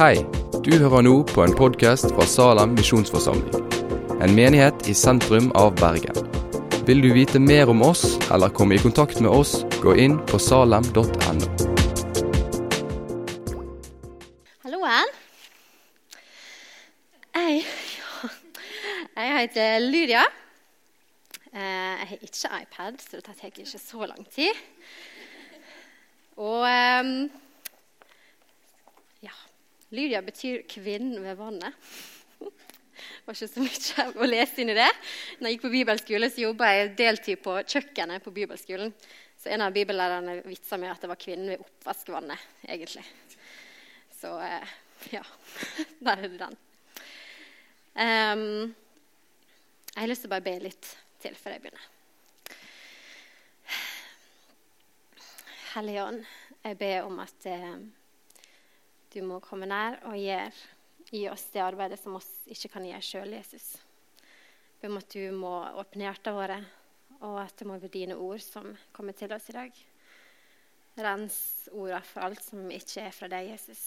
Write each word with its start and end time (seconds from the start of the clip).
Hei, 0.00 0.22
du 0.64 0.70
hører 0.80 1.02
nå 1.04 1.10
på 1.28 1.42
en 1.44 1.52
podkast 1.52 2.06
fra 2.14 2.24
Salem 2.24 2.70
misjonsforsamling. 2.72 3.66
En 4.24 4.32
menighet 4.32 4.86
i 4.88 4.94
sentrum 4.96 5.50
av 5.60 5.74
Bergen. 5.76 6.16
Vil 6.88 7.02
du 7.04 7.10
vite 7.12 7.36
mer 7.36 7.68
om 7.68 7.82
oss 7.84 8.14
eller 8.32 8.48
komme 8.48 8.78
i 8.78 8.80
kontakt 8.80 9.20
med 9.20 9.28
oss, 9.28 9.58
gå 9.82 9.92
inn 10.00 10.14
på 10.30 10.40
salem.no. 10.40 11.50
Halloen. 14.64 15.12
Jeg, 17.36 17.60
jeg 19.18 19.36
heter 19.36 19.84
Lydia. 19.84 20.24
Eh, 21.52 21.60
Jeg 21.60 22.08
har 22.14 22.16
ikke 22.24 22.62
iPad, 22.62 22.98
så 23.04 23.20
det 23.20 23.28
tar 23.28 23.52
ikke 23.52 23.68
så 23.68 24.08
lang 24.08 24.24
tid. 24.32 24.64
Og 26.40 26.64
ehm, 26.64 27.28
Lydia 29.90 30.22
betyr 30.22 30.62
'kvinnen 30.62 31.22
ved 31.22 31.36
vannet'. 31.36 31.72
Det 32.38 33.26
var 33.26 33.34
ikke 33.34 33.48
så 33.48 33.62
mye 33.64 34.22
å 34.22 34.28
lese 34.28 34.60
inn 34.62 34.70
i 34.70 34.76
det. 34.76 34.90
Når 35.38 35.48
jeg 35.48 35.56
gikk 35.56 35.64
på 35.64 35.72
bibelskole, 35.72 36.28
så 36.30 36.42
jobba 36.44 36.68
jeg 36.74 36.92
deltid 36.98 37.40
på 37.42 37.56
kjøkkenet 37.64 38.24
på 38.24 38.32
bibelskolen. 38.34 38.92
Så 39.40 39.48
en 39.48 39.64
av 39.64 39.72
bibellærerne 39.72 40.42
vitsa 40.44 40.76
med 40.76 40.92
at 40.92 41.00
det 41.00 41.08
var 41.08 41.20
kvinnen 41.20 41.52
ved 41.54 41.62
oppvaskvannet, 41.64 42.46
egentlig. 42.68 43.04
Så 44.20 44.34
eh, 44.44 44.74
ja, 45.14 45.22
der 46.06 46.24
er 46.24 46.28
det 46.28 46.42
den. 46.42 46.58
Um, 47.94 48.74
jeg 49.90 50.02
har 50.02 50.10
lyst 50.12 50.22
til 50.26 50.30
å 50.30 50.34
bare 50.36 50.46
be 50.46 50.58
litt 50.68 50.90
til 51.22 51.34
før 51.34 51.56
jeg 51.56 51.64
begynner. 51.64 51.88
Hellige 55.72 56.04
Ånd, 56.04 56.22
jeg 56.66 56.78
ber 56.78 57.08
om 57.08 57.18
at 57.22 57.48
eh, 57.48 57.74
du 59.10 59.20
må 59.26 59.40
komme 59.42 59.66
nær 59.66 59.98
og 60.08 60.18
gjøre, 60.18 60.50
gi 61.10 61.24
oss 61.30 61.48
det 61.50 61.62
arbeidet 61.64 61.98
som 61.98 62.14
oss 62.18 62.28
ikke 62.50 62.70
kan 62.76 62.86
gjøre 62.86 63.02
sjøl, 63.02 63.32
Jesus. 63.34 63.72
Be 64.80 64.88
om 64.88 65.00
at 65.00 65.10
du 65.12 65.24
må 65.34 65.54
åpne 65.80 66.06
hjertene 66.06 66.36
våre, 66.36 66.58
og 67.20 67.40
at 67.42 67.56
det 67.58 67.66
må 67.68 67.76
være 67.76 67.92
dine 67.92 68.16
ord 68.16 68.40
som 68.44 68.70
kommer 68.96 69.16
til 69.18 69.32
oss 69.34 69.50
i 69.50 69.56
dag. 69.56 69.82
Rens 71.00 71.40
ordene 71.72 72.00
for 72.06 72.26
alt 72.26 72.42
som 72.44 72.70
ikke 72.72 73.04
er 73.08 73.14
fra 73.14 73.28
deg, 73.32 73.50
Jesus. 73.52 73.82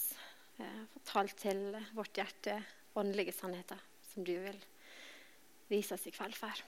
Eh, 0.61 0.83
Tal 1.08 1.31
til 1.39 1.66
vårt 1.95 2.20
hjerte 2.20 2.59
åndelige 3.00 3.33
sannheter 3.36 3.81
som 4.11 4.28
du 4.28 4.36
vil 4.44 4.59
vise 5.72 5.95
oss 5.95 6.08
i 6.08 6.14
kveld, 6.14 6.38
far. 6.38 6.61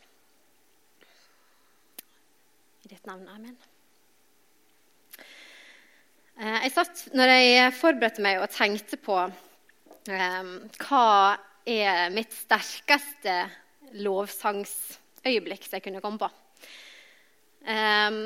I 2.86 2.94
ditt 2.96 3.06
navn. 3.06 3.28
Amen. 3.30 3.75
Jeg 6.66 6.72
satt, 6.74 7.02
når 7.14 7.30
jeg 7.30 7.74
forberedte 7.78 8.24
meg 8.26 8.40
og 8.42 8.50
tenkte 8.50 8.98
på 8.98 9.20
eh, 9.22 10.48
hva 10.82 11.10
er 11.62 12.10
mitt 12.10 12.34
sterkeste 12.34 13.36
lovsangsøyeblikk 14.02 15.68
som 15.68 15.78
jeg 15.78 15.84
kunne 15.86 16.02
komme 16.02 16.24
på. 16.24 16.32
Eh, 17.70 18.18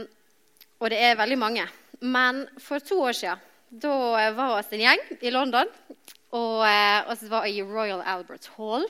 og 0.80 0.88
det 0.96 1.02
er 1.04 1.20
veldig 1.20 1.40
mange. 1.42 1.68
Men 2.00 2.46
for 2.64 2.80
to 2.80 3.02
år 3.10 3.20
siden 3.20 3.44
da 3.84 4.32
var 4.40 4.64
vi 4.72 4.80
en 4.80 4.86
gjeng 4.86 5.06
i 5.20 5.36
London. 5.36 5.76
Og 6.32 6.64
eh, 6.64 7.12
vi 7.20 7.36
var 7.36 7.52
i 7.52 7.60
Royal 7.60 8.08
Albert 8.08 8.48
Hall. 8.56 8.88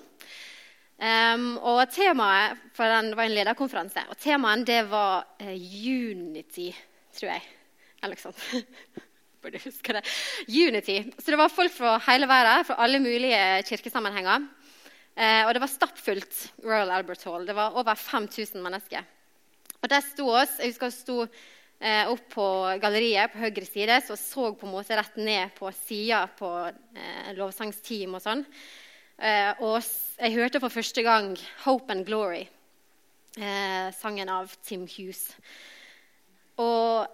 Um, 0.99 1.55
og 1.57 1.87
temaet 1.89 2.69
for 2.77 2.85
den 2.85 3.15
var 3.17 3.25
en 3.25 3.33
lederkonferanse. 3.33 4.05
Og 4.13 4.21
temaet 4.21 4.69
det 4.69 4.83
var 4.93 5.25
eh, 5.41 5.57
unity, 5.57 6.69
tror 7.17 7.33
jeg. 7.33 7.53
Eller 8.03 8.13
noe 8.13 8.27
sånt. 8.29 8.99
Burde 9.39 9.61
huske 9.63 9.95
det. 9.95 10.03
Unity. 10.47 10.97
Så 11.17 11.31
det 11.31 11.39
var 11.39 11.51
folk 11.53 11.71
fra 11.71 11.97
hele 12.09 12.27
verden, 12.27 12.65
fra 12.67 12.75
alle 12.83 12.99
mulige 12.99 13.39
kirkesammenhenger. 13.69 14.47
Eh, 15.15 15.45
og 15.45 15.53
det 15.55 15.61
var 15.63 15.71
stappfullt 15.71 16.41
Royal 16.63 16.91
Albert 16.91 17.23
Hall. 17.27 17.47
Det 17.47 17.55
var 17.55 17.77
over 17.79 17.95
5000 17.95 18.59
mennesker. 18.63 19.07
Og 19.79 19.89
der 19.89 20.03
sto 20.03 20.27
oss, 20.27 20.59
Jeg 20.59 20.73
husker 20.73 20.91
vi 20.91 20.97
sto 20.97 21.17
eh, 21.23 22.05
opp 22.11 22.25
på 22.33 22.45
galleriet 22.81 23.31
på 23.31 23.39
høyre 23.39 23.65
side, 23.65 24.01
så 24.03 24.17
så 24.19 24.51
på 24.55 24.67
en 24.67 24.73
måte 24.73 24.97
rett 24.99 25.15
ned 25.15 25.55
på 25.55 25.71
sida 25.71 26.25
på 26.39 26.51
eh, 26.67 27.31
lovsangsteam 27.39 28.15
og 28.19 28.23
sånn. 28.23 28.43
Eh, 29.19 29.51
og 29.63 29.79
jeg 30.19 30.35
hørte 30.35 30.59
for 30.59 30.69
første 30.69 31.03
gang 31.03 31.37
'Hope 31.63 31.91
and 31.91 32.05
Glory', 32.07 32.47
eh, 33.37 33.91
sangen 33.95 34.29
av 34.29 34.51
Tim 34.63 34.87
Hughes. 34.87 35.35
Og 36.57 37.07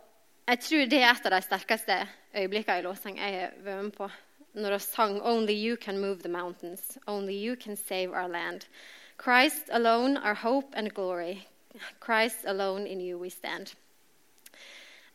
jeg 0.48 0.60
tror 0.60 0.86
det 0.86 1.02
er 1.02 1.10
et 1.10 1.26
av 1.26 1.34
de 1.34 1.42
sterkeste 1.42 1.96
øyeblikkene 2.38 2.80
i 2.80 2.86
lovsang 2.86 3.18
jeg 3.18 3.40
har 3.40 3.54
vært 3.66 3.84
med 3.84 3.96
på. 3.98 4.10
Når 4.54 4.72
vi 4.72 4.80
sang 4.80 5.22
'Only 5.22 5.56
you 5.56 5.76
can 5.76 5.98
move 5.98 6.20
the 6.22 6.30
mountains', 6.30 6.98
'Only 7.08 7.34
you 7.34 7.56
can 7.56 7.76
save 7.76 8.14
our 8.14 8.28
land'. 8.28 8.68
Christ 9.18 9.70
alone, 9.72 10.18
our 10.18 10.36
hope 10.36 10.68
and 10.78 10.94
glory. 10.94 11.48
Christ 12.00 12.46
alone, 12.46 12.88
in 12.88 13.02
you 13.02 13.18
we 13.18 13.30
stand. 13.30 13.76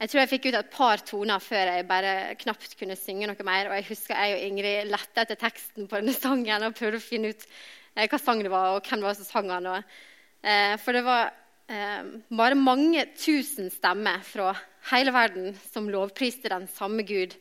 Jeg 0.00 0.10
tror 0.10 0.20
jeg 0.20 0.28
fikk 0.28 0.46
ut 0.46 0.54
et 0.54 0.70
par 0.72 0.96
toner 0.96 1.38
før 1.38 1.56
jeg 1.56 1.88
bare 1.88 2.34
knapt 2.34 2.78
kunne 2.78 2.96
synge 2.96 3.26
noe 3.26 3.44
mer. 3.44 3.69
Og 3.69 3.74
jeg 3.74 3.84
husker 3.88 4.16
jeg 4.16 4.34
og 4.34 4.40
Ingrid 4.40 4.88
lette 4.88 5.20
etter 5.20 5.34
teksten 5.34 5.88
på 5.88 5.96
denne 6.00 6.14
sangen 6.16 6.62
og 6.62 6.74
prøvde 6.74 6.96
å 6.96 7.04
finne 7.04 7.28
ut 7.28 7.44
eh, 7.96 8.08
hva 8.08 8.19
sang 8.19 8.40
det 8.42 8.50
var, 8.50 8.74
og 8.74 8.82
hvem 8.88 9.00
det 9.00 9.08
var 9.10 9.19
som 9.19 9.28
sang 9.28 9.48
den. 9.48 9.84
Eh, 10.42 10.76
for 10.80 10.96
det 10.96 11.04
var 11.04 11.34
eh, 11.70 12.12
bare 12.28 12.58
mange 12.58 13.06
tusen 13.16 13.70
stemmer 13.72 14.22
fra 14.26 14.53
hele 14.91 15.14
verden 15.14 15.54
som 15.70 15.91
lovpriste 15.91 16.50
den 16.53 16.66
samme 16.70 17.04
Gud. 17.06 17.36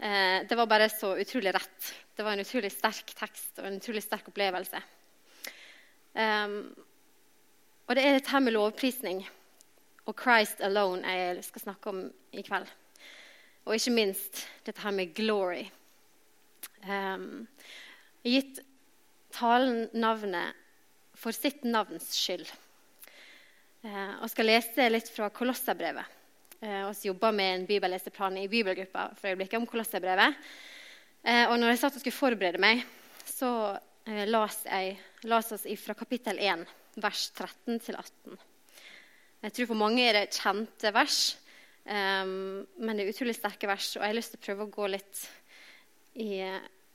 Eh, 0.00 0.46
det 0.48 0.56
var 0.56 0.70
bare 0.70 0.88
så 0.92 1.12
utrolig 1.20 1.54
rett. 1.54 1.94
Det 2.16 2.24
var 2.24 2.32
en 2.36 2.44
utrolig 2.44 2.72
sterk 2.72 3.12
tekst 3.16 3.60
og 3.60 3.68
en 3.68 3.80
utrolig 3.80 4.02
sterk 4.04 4.28
opplevelse. 4.32 4.80
Um, 6.10 6.74
og 7.86 7.94
det 7.94 8.02
er 8.02 8.16
dette 8.16 8.40
med 8.42 8.56
lovprisning 8.56 9.20
og 10.10 10.16
Christ 10.18 10.58
alone 10.66 11.06
jeg 11.06 11.44
skal 11.46 11.62
snakke 11.62 11.92
om 11.92 12.00
i 12.34 12.42
kveld. 12.42 12.66
Og 13.66 13.76
ikke 13.76 13.94
minst 13.94 14.42
dette 14.66 14.82
her 14.82 14.94
med 14.96 15.14
glory. 15.14 15.68
Um, 16.82 17.46
gitt 18.26 18.58
talen 19.36 19.86
navnet 19.94 20.56
for 21.14 21.36
sitt 21.36 21.62
navns 21.64 22.10
skyld. 22.16 22.48
Eh, 23.80 24.16
og 24.20 24.28
skal 24.28 24.50
lese 24.50 24.88
litt 24.90 25.08
fra 25.08 25.30
Kolosserbrevet. 25.32 26.16
Eh, 26.60 26.82
og 26.84 26.98
jobber 27.00 27.32
med 27.32 27.54
en 27.54 27.62
bibelleseplan 27.68 28.36
i 28.42 28.48
bibelgruppa 28.52 29.06
for 29.16 29.30
øyeblikket 29.30 29.56
om 29.56 29.66
Kolosserbrevet. 29.68 30.36
Eh, 31.24 31.46
og 31.48 31.56
når 31.56 31.72
jeg 31.72 31.80
satt 31.80 31.96
og 31.96 32.02
skulle 32.02 32.18
forberede 32.18 32.60
meg, 32.60 32.82
så 33.24 33.48
eh, 34.04 34.26
las 34.28 34.58
jeg 34.66 34.98
las 35.24 35.52
oss 35.56 35.64
fra 35.80 35.96
kapittel 35.96 36.36
1, 36.36 36.66
vers 37.00 37.30
13 37.30 37.80
til 37.80 37.96
18. 37.96 38.36
Jeg 39.40 39.54
tror 39.56 39.70
for 39.70 39.80
mange 39.80 40.04
er 40.04 40.18
det 40.18 40.36
kjente 40.36 40.92
vers, 40.92 41.18
men 41.84 42.92
det 42.92 43.06
er 43.06 43.08
utrolig 43.08 43.34
sterke 43.36 43.68
vers. 43.68 43.86
Og 43.96 44.02
jeg 44.02 44.12
har 44.12 44.16
lyst 44.18 44.34
til 44.34 44.40
å 44.40 44.44
prøve 44.44 44.66
å 44.66 44.72
gå 44.72 44.88
litt 44.92 45.22
i, 46.20 46.40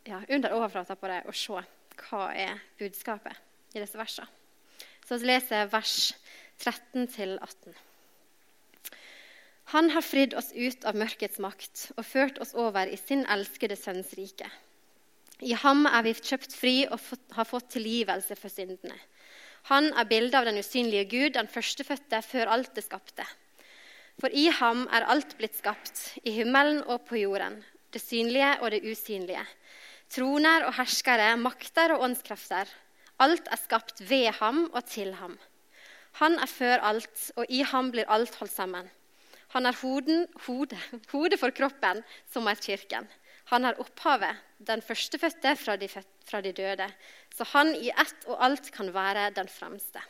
ja, 0.05 0.19
under 0.29 0.53
overflata 0.53 0.97
på 0.97 1.09
det 1.09 1.23
og 1.25 1.37
se 1.37 1.63
hva 2.05 2.27
er 2.37 2.61
budskapet 2.77 3.73
i 3.73 3.81
disse 3.81 3.97
versene. 3.97 4.29
Så 5.05 5.17
vi 5.21 5.31
leser 5.31 5.69
vers 5.73 6.13
13 6.13 6.24
til 6.59 7.37
18. 7.41 7.75
Han 9.73 9.89
har 9.89 10.05
fridd 10.05 10.35
oss 10.37 10.51
ut 10.53 10.85
av 10.85 10.95
mørkets 10.95 11.39
makt 11.41 11.89
og 11.97 12.05
ført 12.05 12.37
oss 12.39 12.53
over 12.53 12.87
i 12.87 12.97
sin 12.99 13.25
elskede 13.25 13.75
sønns 13.75 14.13
rike. 14.17 14.47
I 15.41 15.55
ham 15.57 15.83
er 15.89 16.05
vi 16.05 16.13
kjøpt 16.15 16.53
fri 16.55 16.75
og 16.87 17.01
har 17.35 17.47
fått 17.49 17.73
tilgivelse 17.73 18.37
for 18.39 18.53
syndene. 18.53 18.95
Han 19.67 19.89
er 19.97 20.05
bildet 20.05 20.37
av 20.37 20.45
den 20.45 20.61
usynlige 20.61 21.07
Gud, 21.09 21.33
den 21.33 21.49
førstefødte 21.49 22.21
før 22.21 22.51
alt 22.53 22.75
det 22.77 22.85
skapte. 22.85 23.25
For 24.21 24.31
i 24.31 24.45
ham 24.53 24.85
er 24.93 25.07
alt 25.11 25.33
blitt 25.39 25.57
skapt, 25.57 26.13
i 26.23 26.31
himmelen 26.37 26.83
og 26.85 27.07
på 27.09 27.17
jorden, 27.19 27.57
det 27.91 27.99
synlige 28.03 28.53
og 28.61 28.71
det 28.71 28.83
usynlige. 28.85 29.41
Troner 30.13 30.67
og 30.69 30.77
herskere, 30.77 31.33
makter 31.41 31.95
og 31.95 32.05
åndskrefter. 32.05 32.69
Alt 33.19 33.49
er 33.49 33.59
skapt 33.59 34.05
ved 34.05 34.29
ham 34.39 34.69
og 34.71 34.85
til 34.85 35.15
ham. 35.17 35.35
Han 36.21 36.37
er 36.39 36.47
før 36.47 36.83
alt, 36.91 37.29
og 37.35 37.49
i 37.51 37.61
ham 37.67 37.91
blir 37.91 38.07
alt 38.11 38.35
holdt 38.39 38.53
sammen. 38.53 38.87
Han 39.55 39.67
er 39.67 39.77
hoden, 39.81 40.25
hodet, 40.47 40.79
hodet 41.13 41.39
for 41.41 41.55
kroppen, 41.55 42.03
som 42.31 42.47
er 42.47 42.59
kirken. 42.59 43.07
Han 43.51 43.67
er 43.67 43.79
opphavet, 43.81 44.41
den 44.57 44.81
førstefødte 44.81 45.53
fra 45.59 45.75
de, 45.77 45.89
fra 46.25 46.41
de 46.41 46.53
døde. 46.55 46.87
Så 47.35 47.45
han 47.51 47.75
i 47.77 47.91
ett 47.91 48.25
og 48.25 48.39
alt 48.43 48.71
kan 48.73 48.89
være 48.93 49.29
den 49.35 49.51
fremste. 49.51 50.01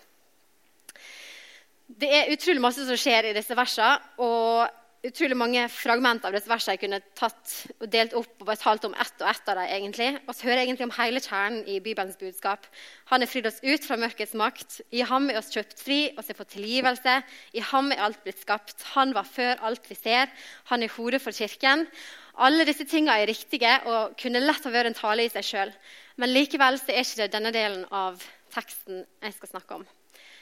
Det 1.85 2.09
er 2.09 2.31
utrolig 2.33 2.63
masse 2.63 2.85
som 2.87 2.97
skjer 2.97 3.29
i 3.29 3.35
disse 3.35 3.57
versene. 3.57 3.99
Og 4.23 4.84
utrolig 5.07 5.35
mange 5.37 5.63
fragmenter 5.71 6.29
av 6.29 6.35
dette 6.35 6.49
verset 6.49 6.73
jeg 6.73 6.81
kunne 6.81 6.99
tatt 7.17 7.53
og 7.77 7.85
delt 7.93 8.15
opp 8.17 8.41
og 8.41 8.47
bare 8.49 8.61
talt 8.61 8.87
om 8.87 8.95
ett 8.97 9.21
og 9.21 9.29
ett 9.29 9.51
av 9.51 9.59
dem. 9.59 9.71
egentlig. 9.75 10.09
Og 10.27 10.35
så 10.35 10.47
hører 10.47 10.61
jeg 10.61 10.67
egentlig 10.69 10.87
om 10.87 10.95
hele 10.97 11.21
kjernen 11.21 11.63
i 11.67 11.79
Bibelens 11.79 12.17
budskap. 12.17 12.67
Han 13.11 13.21
er 13.21 13.29
fridd 13.29 13.47
oss 13.47 13.61
ut 13.63 13.85
fra 13.85 13.97
mørkets 14.01 14.33
makt. 14.33 14.81
I 14.91 15.01
ham 15.01 15.29
er 15.29 15.39
oss 15.39 15.51
kjøpt 15.53 15.79
fri, 15.79 15.99
oss 16.17 16.29
er 16.29 16.37
fått 16.37 16.53
tilgivelse. 16.55 17.15
I 17.53 17.65
ham 17.71 17.91
er 17.91 18.03
alt 18.07 18.21
blitt 18.23 18.41
skapt. 18.41 18.81
Han 18.95 19.13
var 19.13 19.29
før 19.29 19.61
alt 19.61 19.89
vi 19.89 19.95
ser. 19.95 20.31
Han 20.71 20.83
er 20.83 20.93
hodet 20.97 21.21
for 21.21 21.31
kirken. 21.31 21.87
Alle 22.35 22.65
disse 22.67 22.85
tingene 22.85 23.21
er 23.21 23.29
riktige 23.31 23.77
og 23.87 24.17
kunne 24.19 24.43
lett 24.43 24.65
ha 24.65 24.71
vært 24.73 24.91
en 24.91 24.97
tale 24.97 25.25
i 25.25 25.31
seg 25.31 25.45
sjøl. 25.47 25.73
Men 26.19 26.33
likevel 26.33 26.79
så 26.81 26.91
er 26.91 27.05
ikke 27.05 27.23
det 27.23 27.33
denne 27.35 27.53
delen 27.55 27.85
av 27.91 28.21
teksten 28.55 29.03
jeg 29.23 29.35
skal 29.37 29.55
snakke 29.55 29.81
om. 29.81 29.85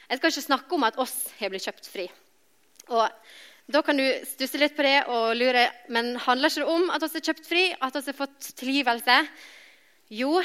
Jeg 0.08 0.20
skal 0.20 0.30
ikke 0.32 0.48
snakke 0.48 0.76
om 0.76 0.86
at 0.86 0.98
oss 1.00 1.16
har 1.38 1.50
blitt 1.52 1.64
kjøpt 1.66 1.88
fri. 1.90 2.08
Og 2.92 3.08
Da 3.64 3.80
kan 3.80 3.96
du 3.96 4.04
stusse 4.28 4.60
litt 4.60 4.74
på 4.76 4.84
det 4.84 5.06
og 5.08 5.32
lure 5.40 5.64
men 5.92 6.14
handler 6.20 6.52
ikke 6.52 6.64
det 6.64 6.72
om 6.74 6.90
at 6.92 7.04
vi 7.06 7.20
er 7.20 7.28
kjøpt 7.30 7.46
fri, 7.48 7.64
at 7.72 7.96
vi 7.96 8.10
har 8.10 8.18
fått 8.18 8.48
tilgivelse. 8.60 9.18
Jo, 10.12 10.42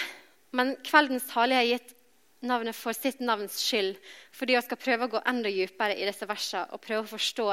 men 0.56 0.78
kveldens 0.88 1.28
tale 1.28 1.58
har 1.58 1.68
gitt 1.68 1.96
navnet 2.48 2.78
for 2.78 2.96
sitt 2.96 3.20
navns 3.20 3.58
skyld, 3.60 3.98
fordi 4.32 4.56
vi 4.56 4.64
skal 4.64 4.80
prøve 4.80 5.08
å 5.08 5.12
gå 5.12 5.22
enda 5.28 5.52
dypere 5.52 5.98
i 6.00 6.06
disse 6.08 6.28
versene 6.30 6.70
og 6.72 6.80
prøve 6.86 7.04
å 7.04 7.12
forstå 7.12 7.50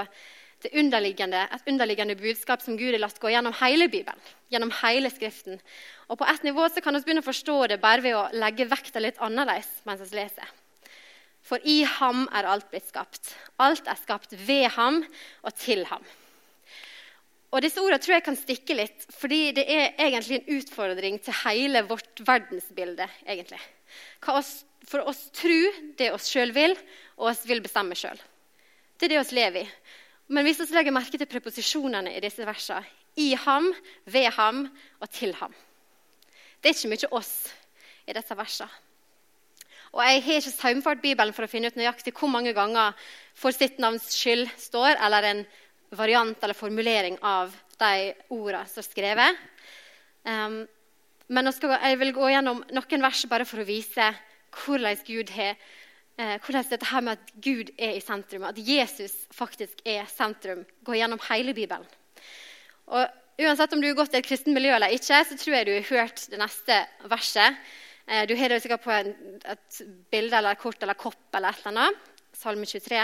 det 0.62 0.70
underliggende, 0.78 1.42
et 1.52 1.66
underliggende 1.68 2.16
budskap 2.16 2.62
som 2.64 2.78
Gud 2.78 2.94
har 2.94 3.02
latt 3.02 3.18
gå 3.20 3.32
gjennom 3.34 3.56
hele 3.60 3.90
Bibelen. 3.92 4.20
gjennom 4.50 4.70
hele 4.82 5.10
Skriften. 5.10 5.58
Og 6.08 6.18
På 6.18 6.24
et 6.24 6.44
nivå 6.46 6.68
så 6.70 6.80
kan 6.80 6.94
vi 6.94 7.02
begynne 7.02 7.24
å 7.24 7.26
forstå 7.26 7.66
det 7.66 7.80
bare 7.80 8.00
ved 8.00 8.14
å 8.14 8.28
legge 8.32 8.68
vekta 8.70 9.02
litt 9.02 9.18
annerledes 9.18 9.82
mens 9.84 10.00
vi 10.06 10.16
leser. 10.16 10.46
For 11.46 11.62
i 11.62 11.82
ham 11.86 12.24
er 12.34 12.48
alt 12.50 12.68
blitt 12.72 12.88
skapt. 12.88 13.30
Alt 13.62 13.86
er 13.86 13.98
skapt 14.00 14.34
ved 14.48 14.66
ham 14.74 15.02
og 15.46 15.54
til 15.54 15.84
ham. 15.86 16.02
Og 17.54 17.62
Disse 17.62 17.80
ordene 17.80 18.02
tror 18.02 18.16
jeg 18.16 18.24
kan 18.26 18.36
stikke 18.36 18.74
litt, 18.76 19.04
fordi 19.14 19.52
det 19.56 19.64
er 19.70 19.92
egentlig 20.02 20.40
en 20.40 20.58
utfordring 20.58 21.20
til 21.22 21.36
hele 21.44 21.84
vårt 21.86 22.22
verdensbilde. 22.26 23.06
egentlig. 23.26 23.60
Oss, 24.28 24.64
for 24.84 25.06
oss 25.06 25.30
tror 25.32 25.78
det 25.96 26.10
oss 26.12 26.26
sjøl 26.28 26.52
vil, 26.52 26.74
og 27.16 27.30
oss 27.30 27.46
vil 27.46 27.62
bestemme 27.62 27.94
sjøl. 27.94 28.18
Det 28.98 29.06
er 29.06 29.14
det 29.14 29.20
oss 29.20 29.32
lever 29.32 29.62
i. 29.62 29.68
Men 30.28 30.44
hvis 30.44 30.58
vi 30.60 30.74
legger 30.74 30.92
merke 30.92 31.18
til 31.18 31.30
preposisjonene 31.30 32.16
i 32.16 32.20
disse 32.20 32.42
versene 32.44 32.82
i 33.16 33.30
ham, 33.38 33.70
ved 34.04 34.26
ham 34.36 34.66
og 35.00 35.08
til 35.10 35.32
ham 35.38 35.54
Det 36.60 36.68
er 36.68 36.74
ikke 36.74 36.90
mye 36.90 37.12
oss 37.16 37.32
i 38.06 38.12
disse 38.12 38.36
versene. 38.36 38.85
Og 39.94 40.02
Jeg 40.04 40.22
har 40.22 40.40
ikke 40.40 40.54
saumfart 40.54 41.02
Bibelen 41.02 41.34
for 41.36 41.46
å 41.46 41.50
finne 41.50 41.70
ut 41.70 41.78
nøyaktig 41.78 42.14
hvor 42.16 42.28
mange 42.28 42.52
ganger 42.52 42.94
'for 43.34 43.50
sitt 43.52 43.78
navns 43.78 44.08
skyld' 44.14 44.50
står, 44.56 44.96
eller 45.00 45.22
en 45.22 45.46
variant 45.92 46.36
eller 46.42 46.54
formulering 46.54 47.18
av 47.22 47.54
de 47.78 48.14
ordene 48.30 48.66
som 48.66 48.80
er 48.82 48.88
skrevet. 48.88 49.36
Um, 50.24 50.68
men 51.28 51.52
jeg 51.52 51.98
vil 51.98 52.12
gå 52.12 52.28
gjennom 52.30 52.64
noen 52.70 53.02
vers 53.02 53.26
bare 53.26 53.44
for 53.44 53.60
å 53.60 53.66
vise 53.66 54.14
hvordan 54.56 54.96
Gud 55.04 55.30
har 55.30 55.56
eh, 56.18 56.38
hvordan 56.38 56.64
dette 56.70 56.86
her 56.86 57.00
med 57.00 57.18
at 57.18 57.32
Gud 57.42 57.70
er 57.78 57.96
i 57.96 58.00
sentrum, 58.00 58.44
at 58.44 58.56
Jesus 58.56 59.26
faktisk 59.34 59.82
er 59.84 60.06
sentrum, 60.06 60.64
går 60.82 60.94
gjennom 60.94 61.20
hele 61.28 61.54
Bibelen. 61.54 61.86
Og 62.86 63.06
Uansett 63.36 63.74
om 63.76 63.82
du 63.82 63.90
har 63.90 63.96
gått 63.98 64.14
i 64.14 64.16
et 64.16 64.24
kristent 64.24 64.54
miljø 64.56 64.70
eller 64.72 64.94
ikke, 64.96 65.18
så 65.28 65.36
tror 65.36 65.58
jeg 65.58 65.66
du 65.68 65.74
har 65.74 65.88
hørt 65.90 66.22
det 66.32 66.38
neste 66.40 66.76
verset. 67.04 67.58
Eh, 68.06 68.26
du 68.26 68.36
har 68.38 68.48
det 68.48 68.60
sikkert 68.62 68.84
på 68.84 68.92
et 68.94 69.80
bilde 70.12 70.38
eller 70.38 70.54
kort 70.54 70.82
eller 70.82 70.94
kopp 70.94 71.34
eller 71.34 71.50
et 71.50 71.64
eller 71.64 71.72
annet. 71.72 72.12
Salme 72.36 72.66
23. 72.66 73.00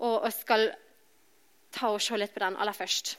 Og 0.00 0.24
jeg 0.24 0.36
skal 0.38 0.70
ta 1.72 1.90
og 1.92 2.00
se 2.00 2.16
litt 2.16 2.32
på 2.32 2.40
den 2.40 2.56
aller 2.56 2.76
først. 2.76 3.16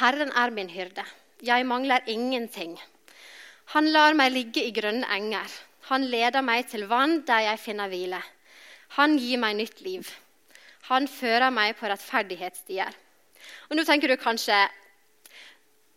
Herren 0.00 0.32
er 0.32 0.54
min 0.54 0.72
hyrde. 0.72 1.04
Jeg 1.44 1.66
mangler 1.68 2.08
ingenting. 2.08 2.78
Han 3.74 3.92
lar 3.92 4.16
meg 4.16 4.32
ligge 4.32 4.64
i 4.64 4.72
grønne 4.74 5.08
enger. 5.12 5.52
Han 5.92 6.08
leder 6.08 6.42
meg 6.44 6.66
til 6.70 6.88
vann 6.88 7.20
der 7.28 7.44
jeg 7.50 7.60
finner 7.60 7.92
hvile. 7.92 8.20
Han 8.96 9.16
gir 9.20 9.38
meg 9.38 9.56
nytt 9.60 9.80
liv. 9.84 10.08
Han 10.88 11.06
fører 11.08 11.52
meg 11.54 11.76
på 11.78 11.88
rettferdighetsstier. 11.88 12.96
Og 13.68 13.76
nå 13.76 13.84
tenker 13.86 14.10
du 14.10 14.16
kanskje 14.20 14.56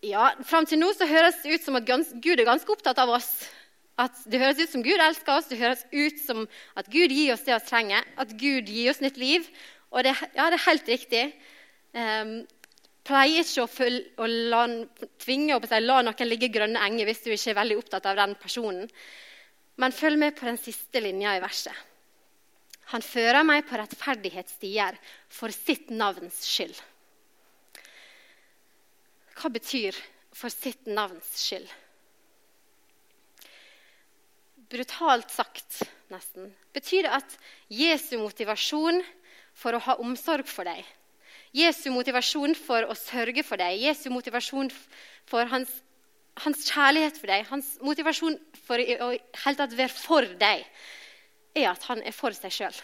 ja, 0.03 0.29
Fram 0.43 0.67
til 0.67 0.81
nå 0.81 0.91
så 0.95 1.07
høres 1.07 1.41
det 1.43 1.57
ut 1.57 1.65
som 1.65 1.77
at 1.79 1.87
Gud 1.87 2.39
er 2.39 2.47
ganske 2.47 2.71
opptatt 2.73 2.99
av 2.99 3.13
oss. 3.15 3.29
At 3.99 4.17
Det 4.25 4.41
høres 4.41 4.59
ut 4.59 4.71
som 4.71 4.83
Gud 4.83 4.99
elsker 4.99 5.37
oss, 5.37 5.47
det 5.47 5.61
høres 5.61 5.85
ut 5.93 6.19
som 6.19 6.47
at 6.79 6.89
Gud 6.91 7.13
gir 7.13 7.33
oss 7.35 7.45
det 7.45 7.53
vi 7.55 7.69
trenger. 7.69 8.05
At 8.17 8.33
Gud 8.39 8.69
gir 8.69 8.91
oss 8.91 9.03
nytt 9.03 9.19
liv. 9.21 9.47
Og 9.93 10.03
det, 10.03 10.15
ja, 10.33 10.49
det 10.49 10.57
er 10.57 10.67
helt 10.67 10.89
riktig. 10.89 11.23
Um, 11.93 12.33
pleier 13.05 13.43
ikke 13.43 13.65
å, 13.65 13.69
følge, 13.69 14.07
å 14.17 14.27
la, 14.27 14.63
tvinge 15.21 15.59
å 15.59 15.79
la 15.83 15.99
noen 16.05 16.29
ligge 16.29 16.49
grønne 16.51 16.81
enger 16.81 17.09
hvis 17.09 17.21
du 17.25 17.29
ikke 17.33 17.53
er 17.53 17.59
veldig 17.61 17.79
opptatt 17.83 18.07
av 18.09 18.17
den 18.17 18.35
personen. 18.41 18.87
Men 19.77 19.95
følg 19.95 20.19
med 20.21 20.37
på 20.37 20.47
den 20.49 20.57
siste 20.61 21.01
linja 21.03 21.35
i 21.37 21.43
verset. 21.43 21.75
Han 22.91 23.05
fører 23.05 23.45
meg 23.47 23.67
på 23.69 23.77
rettferdighetsstier 23.79 24.97
for 25.31 25.53
sitt 25.53 25.93
navns 25.93 26.41
skyld. 26.45 26.75
Hva 29.43 29.49
betyr 29.51 29.91
'for 30.31 30.47
sitt 30.47 30.85
navns 30.87 31.27
skyld'? 31.35 31.71
Brutalt 34.71 35.29
sagt, 35.35 35.83
nesten, 36.07 36.53
betyr 36.71 37.03
det 37.03 37.11
at 37.11 37.35
Jesu 37.67 38.15
motivasjon 38.21 39.03
for 39.53 39.75
å 39.75 39.81
ha 39.83 39.97
omsorg 39.99 40.47
for 40.47 40.63
deg, 40.63 40.85
Jesu 41.51 41.91
motivasjon 41.91 42.55
for 42.55 42.87
å 42.87 42.95
sørge 42.95 43.43
for 43.43 43.59
deg, 43.59 43.83
Jesu 43.83 44.07
motivasjon 44.15 44.71
for 45.27 45.51
hans, 45.51 45.75
hans 46.39 46.63
kjærlighet 46.63 47.19
for 47.19 47.27
deg, 47.27 47.43
hans 47.51 47.75
motivasjon 47.83 48.39
for 48.63 48.79
å 48.79 49.11
helt 49.43 49.59
tatt 49.59 49.75
være 49.75 49.91
for 49.91 50.23
deg, 50.39 50.63
er 51.53 51.67
at 51.75 51.83
han 51.91 51.99
er 52.01 52.15
for 52.15 52.31
seg 52.31 52.61
sjøl. 52.61 52.79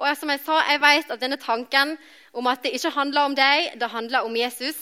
Og 0.00 0.06
som 0.18 0.30
jeg 0.32 0.42
sa, 0.42 0.58
jeg 0.66 0.82
vet 0.82 1.10
at 1.14 1.22
denne 1.22 1.38
tanken 1.40 1.94
om 2.34 2.48
at 2.50 2.64
det 2.64 2.74
ikke 2.74 2.94
handler 2.96 3.28
om 3.28 3.36
deg, 3.38 3.74
det 3.78 3.90
handler 3.92 4.26
om 4.26 4.36
Jesus, 4.36 4.78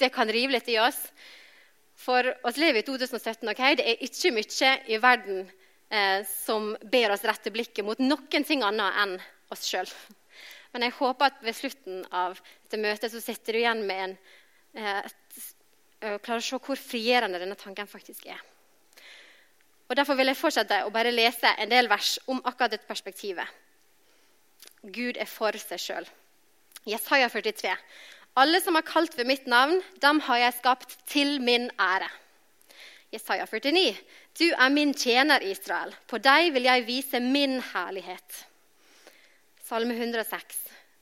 det 0.00 0.12
kan 0.12 0.28
rive 0.28 0.54
litt 0.56 0.68
i 0.68 0.78
oss. 0.80 0.98
For 2.00 2.24
oss 2.48 2.60
lever 2.60 2.80
i 2.80 2.86
2017. 2.86 3.48
ok? 3.52 3.62
Det 3.76 3.86
er 3.86 4.04
ikke 4.04 4.32
mye 4.36 4.72
i 4.88 5.00
verden 5.00 5.42
eh, 5.92 6.24
som 6.28 6.72
ber 6.92 7.14
oss 7.14 7.24
rette 7.28 7.52
blikket 7.52 7.84
mot 7.84 8.00
noen 8.00 8.46
ting 8.46 8.64
annet 8.64 9.00
enn 9.02 9.16
oss 9.52 9.66
sjøl. 9.68 9.88
Men 10.72 10.86
jeg 10.86 10.96
håper 11.00 11.32
at 11.32 11.40
ved 11.44 11.56
slutten 11.56 12.04
av 12.14 12.38
dette 12.38 12.80
møtet 12.80 13.12
så 13.12 13.20
sitter 13.22 13.56
du 13.56 13.62
igjen 13.62 13.82
med 13.88 14.04
en, 14.04 14.14
eh, 14.76 15.02
et, 15.02 15.42
og 16.00 16.22
klarer 16.24 16.40
å 16.40 16.46
se 16.46 16.60
hvor 16.60 16.80
frigjørende 16.80 17.42
denne 17.42 17.58
tanken 17.60 17.90
faktisk 17.90 18.28
er. 18.32 18.40
Og 19.90 19.96
Derfor 19.98 20.14
vil 20.14 20.30
jeg 20.30 20.38
fortsette 20.38 20.84
å 20.86 20.92
bare 20.94 21.10
lese 21.10 21.50
en 21.58 21.72
del 21.72 21.88
vers 21.90 22.14
om 22.30 22.38
akkurat 22.46 22.76
dette 22.76 22.86
perspektivet. 22.86 23.48
Gud 24.82 25.18
er 25.20 25.28
for 25.28 25.56
seg 25.60 25.80
sjøl. 25.82 26.08
Jesaja 26.88 27.28
43. 27.28 27.74
Alle 28.40 28.60
som 28.62 28.78
har 28.78 28.86
kalt 28.86 29.16
ved 29.18 29.28
mitt 29.28 29.46
navn, 29.50 29.82
dem 30.00 30.20
har 30.24 30.38
jeg 30.40 30.58
skapt 30.60 30.96
til 31.10 31.40
min 31.44 31.68
ære. 31.76 32.08
Jesaja 33.12 33.44
49. 33.50 33.96
Du 34.38 34.46
er 34.48 34.70
min 34.70 34.94
tjener, 34.94 35.42
Israel. 35.42 35.92
På 36.06 36.20
deg 36.22 36.52
vil 36.54 36.68
jeg 36.68 36.86
vise 36.86 37.20
min 37.20 37.58
herlighet. 37.72 38.44
Salme 39.66 39.96
106. 39.98 40.56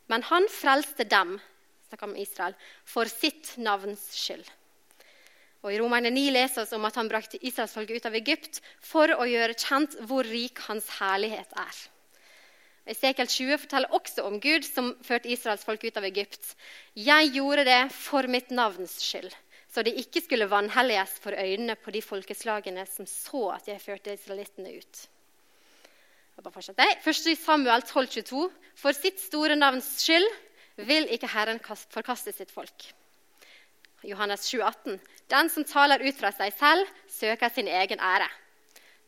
Men 0.08 0.24
han 0.30 0.48
frelste 0.50 1.04
dem, 1.04 1.36
snakker 1.88 2.08
om 2.08 2.16
Israel, 2.16 2.56
for 2.84 3.04
sitt 3.12 3.54
navns 3.60 4.08
skyld. 4.16 4.46
Og 5.62 5.74
I 5.74 5.78
Romerne 5.82 6.10
9 6.14 6.30
leser 6.32 6.66
vi 6.70 6.78
om 6.78 6.86
at 6.88 6.96
han 6.96 7.10
brakte 7.10 7.40
israelsfolket 7.44 7.98
ut 7.98 8.08
av 8.08 8.16
Egypt 8.16 8.60
for 8.80 9.12
å 9.12 9.26
gjøre 9.28 9.58
kjent 9.58 9.96
hvor 10.08 10.26
rik 10.26 10.62
hans 10.68 10.88
herlighet 10.98 11.52
er. 11.58 11.80
Esekiel 12.88 13.28
20 13.28 13.60
forteller 13.64 13.92
også 13.92 14.24
om 14.24 14.38
Gud 14.40 14.64
som 14.64 14.94
førte 15.04 15.28
Israels 15.28 15.66
folk 15.66 15.84
ut 15.84 15.98
av 16.00 16.06
Egypt. 16.08 16.54
Jeg 16.96 17.34
gjorde 17.34 17.66
det 17.68 17.82
for 17.92 18.28
mitt 18.30 18.50
navns 18.54 18.96
skyld, 19.04 19.28
så 19.68 19.84
det 19.84 19.98
ikke 20.00 20.22
skulle 20.24 20.48
vanhelliges 20.48 21.18
for 21.20 21.36
øynene 21.36 21.76
på 21.76 21.92
de 21.92 22.02
folkeslagene 22.02 22.86
som 22.88 23.08
så 23.08 23.50
at 23.58 23.68
jeg 23.68 23.84
førte 23.84 24.16
israelittene 24.16 24.72
ut. 24.80 25.04
Først 26.38 27.26
i 27.26 27.34
Samuel 27.34 27.82
12, 27.82 28.08
22. 28.22 28.48
For 28.78 28.94
sitt 28.94 29.20
store 29.20 29.56
navns 29.58 29.88
skyld 30.00 30.28
vil 30.88 31.08
ikke 31.12 31.28
Herren 31.34 31.58
forkaste 31.90 32.32
sitt 32.32 32.54
folk. 32.54 32.92
Johannes 34.06 34.46
7, 34.46 34.62
18. 34.62 35.00
Den 35.28 35.50
som 35.50 35.66
taler 35.66 36.04
ut 36.06 36.16
fra 36.16 36.30
seg 36.32 36.54
selv, 36.54 36.86
søker 37.10 37.50
sin 37.50 37.68
egen 37.68 37.98
ære. 37.98 38.28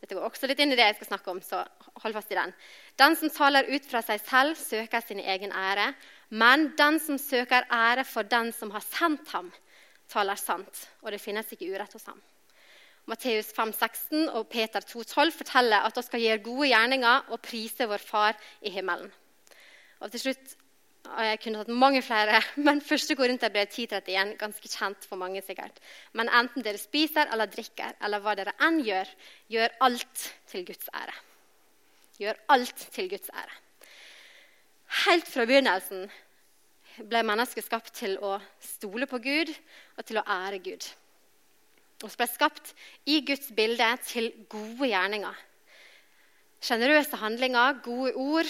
Dette 0.01 0.17
går 0.17 0.27
også 0.27 0.49
litt 0.51 0.59
inn 0.59 0.73
i 0.75 0.79
det 0.79 0.89
jeg 0.89 0.99
skal 0.99 1.13
snakke 1.13 1.31
om, 1.31 1.41
så 1.45 1.63
hold 2.03 2.17
fast 2.17 2.33
i 2.33 2.39
den. 2.39 2.53
Den 3.01 3.17
som 3.17 3.33
taler 3.33 3.69
ut 3.71 3.87
fra 3.89 4.03
seg 4.05 4.23
selv, 4.25 4.57
søker 4.59 5.05
sin 5.05 5.21
egen 5.21 5.53
ære. 5.53 5.93
Men 6.31 6.71
den 6.79 7.01
som 7.03 7.19
søker 7.19 7.67
ære 7.71 8.05
for 8.07 8.29
den 8.29 8.53
som 8.57 8.71
har 8.75 8.85
sendt 8.87 9.33
ham, 9.35 9.51
taler 10.11 10.39
sant. 10.39 10.87
Og 11.03 11.13
det 11.13 11.23
finnes 11.23 11.49
ikke 11.53 11.71
urett 11.73 11.95
hos 11.97 12.07
ham. 12.11 12.21
Matteus 13.11 13.51
5, 13.57 13.73
16 13.73 14.29
og 14.29 14.47
Peter 14.53 14.85
2, 14.85 15.03
12 15.03 15.33
forteller 15.41 15.87
at 15.87 15.97
vi 15.97 16.07
skal 16.07 16.25
gjøre 16.25 16.45
gode 16.45 16.71
gjerninger 16.71 17.31
og 17.33 17.43
prise 17.43 17.89
vår 17.91 18.03
Far 18.05 18.37
i 18.63 18.71
himmelen. 18.71 19.11
Og 20.01 20.13
til 20.13 20.29
slutt 20.29 20.57
jeg 21.11 21.41
kunne 21.43 21.63
tatt 21.63 21.73
mange 21.75 22.03
flere, 22.05 22.39
men 22.67 22.83
første 22.85 23.17
går 23.19 23.33
rundt 23.33 23.47
brev 23.51 23.73
10.31 23.73 24.37
ganske 24.39 24.69
kjent 24.69 25.09
for 25.09 25.19
mange. 25.19 25.43
sikkert. 25.43 25.81
Men 26.13 26.29
enten 26.29 26.63
dere 26.63 26.79
spiser 26.79 27.33
eller 27.33 27.51
drikker, 27.51 27.97
eller 28.05 28.23
hva 28.23 28.37
dere 28.39 28.55
enn 28.61 28.79
gjør, 28.85 29.09
gjør 29.49 29.77
alt 29.89 30.31
til 30.51 30.67
Guds 30.69 30.93
ære. 30.95 31.17
Gjør 32.21 32.37
alt 32.53 32.87
til 32.93 33.09
Guds 33.09 33.31
ære. 33.33 33.55
Helt 35.07 35.29
fra 35.31 35.47
begynnelsen 35.49 36.09
ble 37.09 37.23
mennesket 37.25 37.65
skapt 37.65 37.95
til 37.97 38.19
å 38.21 38.35
stole 38.61 39.07
på 39.09 39.21
Gud 39.25 39.53
og 39.97 40.03
til 40.05 40.21
å 40.21 40.27
ære 40.29 40.59
Gud. 40.65 40.85
Vi 42.01 42.11
ble 42.17 42.27
skapt 42.29 42.75
i 43.09 43.21
Guds 43.25 43.51
bilde 43.57 43.89
til 44.09 44.31
gode 44.53 44.89
gjerninger. 44.89 45.37
Sjenerøse 46.61 47.17
handlinger, 47.21 47.81
gode 47.85 48.13
ord, 48.21 48.49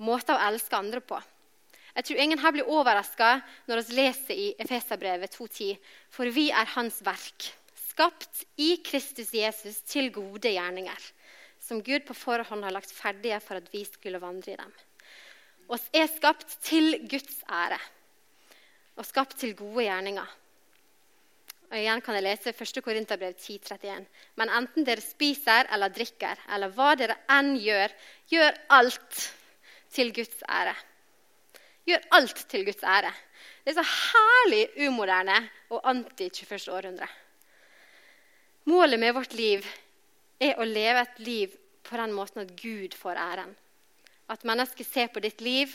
måter 0.00 0.36
å 0.36 0.44
elske 0.48 0.76
andre 0.76 1.00
på. 1.04 1.18
Jeg 1.94 2.08
tror 2.08 2.20
ingen 2.24 2.40
her 2.42 2.54
blir 2.56 2.70
overraska 2.72 3.34
når 3.68 3.82
vi 3.84 3.98
leser 4.00 4.38
i 4.46 4.46
Efeserbrevet 4.60 5.36
2,10.: 5.36 5.76
For 6.10 6.26
vi 6.32 6.48
er 6.50 6.72
Hans 6.74 6.98
verk, 7.06 7.52
skapt 7.90 8.44
i 8.56 8.76
Kristus 8.84 9.30
Jesus 9.36 9.80
til 9.86 10.10
gode 10.12 10.50
gjerninger, 10.50 10.98
som 11.64 11.82
Gud 11.82 12.04
på 12.04 12.16
forhånd 12.16 12.64
har 12.64 12.74
lagt 12.74 12.92
ferdige 12.92 13.40
for 13.40 13.60
at 13.60 13.70
vi 13.72 13.84
skulle 13.88 14.20
vandre 14.20 14.52
i 14.52 14.60
dem. 14.60 14.72
Oss 15.72 15.86
er 15.96 16.08
skapt 16.12 16.58
til 16.64 16.98
Guds 17.08 17.40
ære 17.48 17.80
og 19.00 19.06
skapt 19.08 19.38
til 19.40 19.56
gode 19.56 19.86
gjerninger. 19.86 20.26
Og 21.70 21.78
igjen 21.80 22.02
kan 22.04 22.14
jeg 22.18 22.26
lese 22.26 22.52
1. 22.52 22.82
Korinterbrev 22.84 23.32
10,31. 23.34 24.04
Men 24.38 24.52
enten 24.52 24.84
dere 24.86 25.02
spiser 25.02 25.66
eller 25.74 25.90
drikker, 25.90 26.38
eller 26.54 26.70
hva 26.76 26.92
dere 27.00 27.16
enn 27.32 27.56
gjør, 27.58 27.94
gjør 28.30 28.60
alt 28.76 29.24
til 29.94 30.12
Guds 30.14 30.44
ære. 30.46 30.74
Gjør 31.88 32.04
alt 32.18 32.44
til 32.52 32.66
Guds 32.68 32.84
ære. 32.84 33.10
Det 33.64 33.72
er 33.72 33.80
så 33.80 33.86
herlig 33.88 34.68
umoderne 34.86 35.40
og 35.72 35.80
anti-21. 35.88 36.70
århundre. 36.70 37.08
Målet 38.70 39.00
med 39.00 39.16
vårt 39.16 39.34
liv 39.34 39.64
er 40.40 40.58
å 40.58 40.66
leve 40.66 41.04
et 41.04 41.20
liv 41.22 41.54
på 41.84 41.98
den 42.00 42.14
måten 42.16 42.44
at 42.44 42.54
Gud 42.58 42.96
får 42.98 43.20
æren. 43.20 43.54
At 44.30 44.44
mennesket 44.48 44.88
ser 44.88 45.10
på 45.12 45.22
ditt 45.24 45.42
liv 45.44 45.74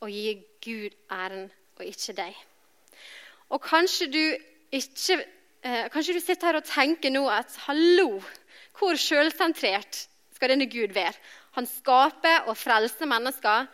og 0.00 0.10
gir 0.10 0.40
Gud 0.64 0.96
æren, 1.12 1.50
og 1.78 1.84
ikke 1.84 2.16
deg. 2.16 2.36
Og 3.50 3.60
kanskje 3.64 4.08
du, 4.12 4.24
ikke, 4.72 5.18
eh, 5.62 5.88
kanskje 5.92 6.16
du 6.16 6.20
sitter 6.20 6.50
her 6.50 6.60
og 6.60 6.68
tenker 6.68 7.12
nå 7.12 7.26
at 7.28 7.56
hallo, 7.66 8.20
hvor 8.78 8.96
sjølsentrert 8.96 10.06
skal 10.34 10.52
denne 10.52 10.68
Gud 10.70 10.94
være? 10.96 11.16
Han 11.58 11.66
skaper 11.66 12.48
og 12.48 12.56
frelser 12.56 13.08
mennesker 13.10 13.66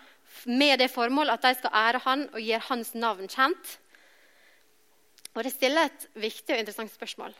med 0.46 0.78
det 0.80 0.90
formål 0.90 1.34
at 1.34 1.44
de 1.44 1.54
skal 1.58 1.74
ære 1.74 2.02
han 2.04 2.28
og 2.32 2.40
gjøre 2.40 2.68
hans 2.70 2.94
navn 2.94 3.28
kjent. 3.28 3.78
Og 5.36 5.44
Det 5.44 5.52
stiller 5.52 5.84
et 5.84 6.06
viktig 6.14 6.54
og 6.54 6.60
interessant 6.62 6.92
spørsmål. 6.94 7.34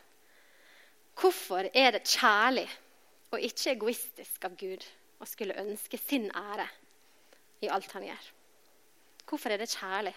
Hvorfor 1.17 1.71
er 1.73 1.91
det 1.97 2.05
kjærlig 2.05 2.69
og 3.37 3.45
ikke 3.45 3.75
egoistisk 3.75 4.47
av 4.49 4.57
Gud 4.59 4.85
å 5.21 5.29
skulle 5.29 5.57
ønske 5.61 6.01
sin 6.01 6.31
ære 6.33 6.67
i 7.65 7.71
alt 7.73 7.93
han 7.97 8.07
gjør? 8.09 8.31
Hvorfor 9.27 9.53
er 9.53 9.61
det 9.61 9.73
kjærlig? 9.73 10.15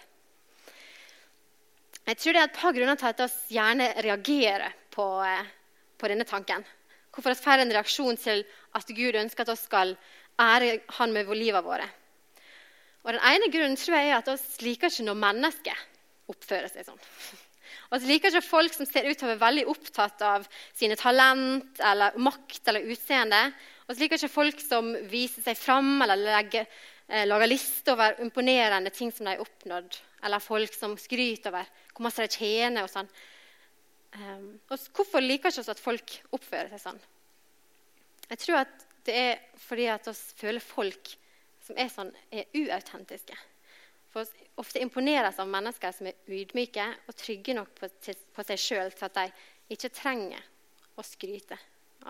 Jeg 2.06 2.18
tror 2.18 2.34
det 2.34 2.40
er 2.40 2.48
et 2.48 2.58
par 2.58 2.74
grunner 2.74 2.98
til 2.98 3.10
at 3.10 3.20
vi 3.20 3.56
gjerne 3.56 3.88
reagerer 4.06 4.76
på, 4.90 5.06
eh, 5.22 5.50
på 5.98 6.08
denne 6.08 6.24
tanken. 6.24 6.64
Hvorfor 7.10 7.34
vi 7.34 7.42
får 7.42 7.62
en 7.62 7.74
reaksjon 7.74 8.16
til 8.16 8.44
at 8.74 8.86
Gud 8.86 9.18
ønsker 9.18 9.42
at 9.42 9.52
vi 9.52 9.60
skal 9.60 9.96
ære 10.40 10.80
Han 10.96 11.12
med 11.12 11.28
livet 11.36 11.64
våre. 11.64 11.88
Og 13.04 13.12
Den 13.12 13.20
ene 13.20 13.52
grunnen 13.52 13.76
tror 13.76 13.96
jeg 13.96 14.10
er 14.10 14.16
at 14.16 14.28
vi 14.28 14.70
liker 14.70 14.88
ikke 14.88 15.04
når 15.04 15.14
mennesker 15.14 15.86
oppfører 16.28 16.68
seg 16.68 16.86
sånn. 16.86 17.00
Og 17.90 17.98
Vi 17.98 18.12
liker 18.12 18.30
ikke 18.30 18.46
folk 18.46 18.74
som 18.74 18.86
ser 18.86 19.08
ut 19.08 19.18
til 19.18 19.26
å 19.26 19.32
være 19.32 19.42
veldig 19.42 19.66
opptatt 19.72 20.22
av 20.22 20.44
sine 20.78 20.94
talent 20.98 21.80
eller 21.82 22.14
makt 22.22 22.70
eller 22.70 22.86
utseende. 22.86 23.40
Og 23.88 23.96
vi 23.96 24.04
liker 24.04 24.20
ikke 24.20 24.30
folk 24.30 24.62
som 24.62 24.92
viser 25.10 25.42
seg 25.42 25.58
fram 25.58 25.96
eller 26.04 26.22
legger, 26.22 26.68
eh, 27.08 27.26
lager 27.26 27.50
liste 27.50 27.90
over 27.90 28.20
imponerende 28.22 28.92
ting 28.94 29.10
som 29.10 29.26
de 29.26 29.34
har 29.34 29.42
oppnådd. 29.42 29.98
Eller 30.22 30.38
folk 30.38 30.74
som 30.74 30.94
skryter 30.96 31.50
over 31.50 31.66
hvor 31.94 32.06
masse 32.06 32.22
de 32.22 32.28
tjener. 32.30 32.84
og 32.84 32.90
sånn. 32.90 33.10
Um, 34.10 34.60
og 34.70 34.78
hvorfor 34.94 35.22
liker 35.22 35.50
ikke 35.50 35.62
oss 35.62 35.70
at 35.70 35.82
folk 35.82 36.16
oppfører 36.34 36.70
seg 36.72 36.82
sånn? 36.82 37.00
Jeg 38.30 38.38
tror 38.42 38.56
at 38.64 38.86
det 39.06 39.14
er 39.14 39.36
fordi 39.58 39.86
at 39.90 40.06
vi 40.06 40.14
føler 40.42 40.62
folk 40.62 41.12
som 41.66 41.78
er 41.78 41.90
sånn, 41.92 42.10
er 42.30 42.46
uautentiske. 42.54 43.36
For 44.10 44.26
ofte 44.58 44.82
imponeres 44.82 45.38
av 45.38 45.48
mennesker 45.50 45.92
som 45.94 46.08
er 46.10 46.18
ydmyke 46.34 46.86
og 47.06 47.16
trygge 47.18 47.54
nok 47.54 47.70
på, 47.78 47.90
seg 48.42 48.58
sjøl 48.58 48.90
til 48.94 49.06
at 49.06 49.18
de 49.20 49.26
ikke 49.76 49.92
trenger 49.94 50.42
å 50.98 51.04
skryte 51.06 51.58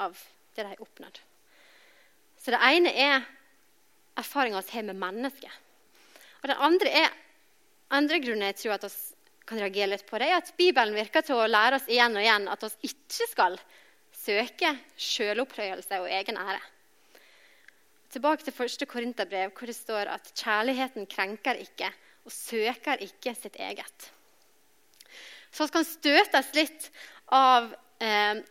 av 0.00 0.16
det 0.54 0.64
de 0.64 0.70
har 0.70 0.80
oppnådd. 0.80 1.20
Så 2.40 2.54
det 2.54 2.60
ene 2.70 2.92
er 2.96 3.26
erfaringa 4.20 4.62
vi 4.64 4.78
har 4.78 4.88
med 4.88 5.00
mennesker. 5.00 5.52
Og 6.40 6.48
den 6.48 6.64
andre, 6.64 6.94
er, 7.04 7.12
andre 7.92 8.20
grunnen 8.24 8.48
jeg 8.48 8.58
tror 8.62 8.78
at 8.78 8.88
vi 8.88 9.44
kan 9.50 9.60
reagere 9.60 9.92
litt 9.92 10.06
på 10.08 10.18
det, 10.20 10.30
er 10.30 10.40
at 10.40 10.52
Bibelen 10.56 10.96
virker 10.96 11.24
til 11.26 11.36
å 11.36 11.48
lære 11.50 11.80
oss 11.80 11.88
igjen 11.90 12.16
og 12.16 12.24
igjen 12.24 12.48
at 12.48 12.64
vi 12.64 12.90
ikke 12.94 13.28
skal 13.28 13.60
søke 14.16 14.72
sjølopphøyelse 15.00 16.00
og 16.00 16.08
egen 16.16 16.40
ære. 16.40 16.60
Tilbake 18.10 18.42
til 18.42 18.54
1. 18.54 18.86
Korinterbrev, 18.90 19.52
hvor 19.54 19.70
det 19.70 19.76
står 19.76 20.10
at 20.10 20.32
kjærligheten 20.34 21.06
krenker 21.10 21.60
ikke 21.62 21.90
og 22.26 22.32
søker 22.34 23.02
ikke 23.06 23.34
sitt 23.38 23.56
eget. 23.56 24.10
Så 25.50 25.66
vi 25.66 25.74
kan 25.74 25.86
støtes 25.86 26.50
litt 26.54 26.90
av, 27.26 27.70
eh, 28.02 28.42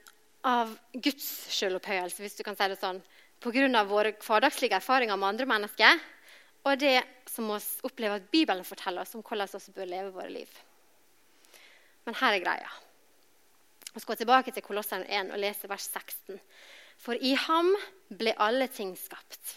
av 0.44 0.72
Guds 0.94 1.28
selvopphøyelse, 1.56 2.24
hvis 2.24 2.38
du 2.40 2.44
kan 2.44 2.56
si 2.56 2.68
det 2.68 2.80
sånn, 2.80 3.02
pga. 3.40 3.84
våre 3.84 4.14
hverdagslige 4.14 4.76
erfaringer 4.76 5.18
med 5.18 5.30
andre 5.30 5.46
mennesker 5.46 6.00
og 6.66 6.80
det 6.80 7.04
som 7.30 7.48
vi 7.48 7.60
opplever 7.88 8.20
at 8.20 8.32
Bibelen 8.32 8.66
forteller 8.68 9.02
oss 9.02 9.16
om 9.16 9.24
hvordan 9.24 9.48
vi 9.48 9.74
bør 9.76 9.86
leve 9.86 10.12
våre 10.12 10.30
liv. 10.30 10.50
Men 12.06 12.16
her 12.16 12.36
er 12.36 12.44
greia. 12.44 12.70
Vi 13.94 14.00
skal 14.04 14.20
tilbake 14.20 14.52
til 14.52 14.64
Kolosseren 14.64 15.06
1 15.08 15.32
og 15.34 15.40
lese 15.40 15.70
vers 15.70 15.88
16. 15.88 16.40
For 17.00 17.16
i 17.16 17.34
ham 17.48 17.72
ble 18.20 18.34
alle 18.38 18.68
ting 18.72 18.92
skapt. 19.00 19.56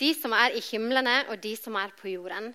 De 0.00 0.10
som 0.16 0.34
er 0.36 0.56
i 0.56 0.62
himlene 0.62 1.22
og 1.30 1.38
de 1.42 1.54
som 1.56 1.76
er 1.78 1.94
på 1.96 2.10
jorden, 2.10 2.52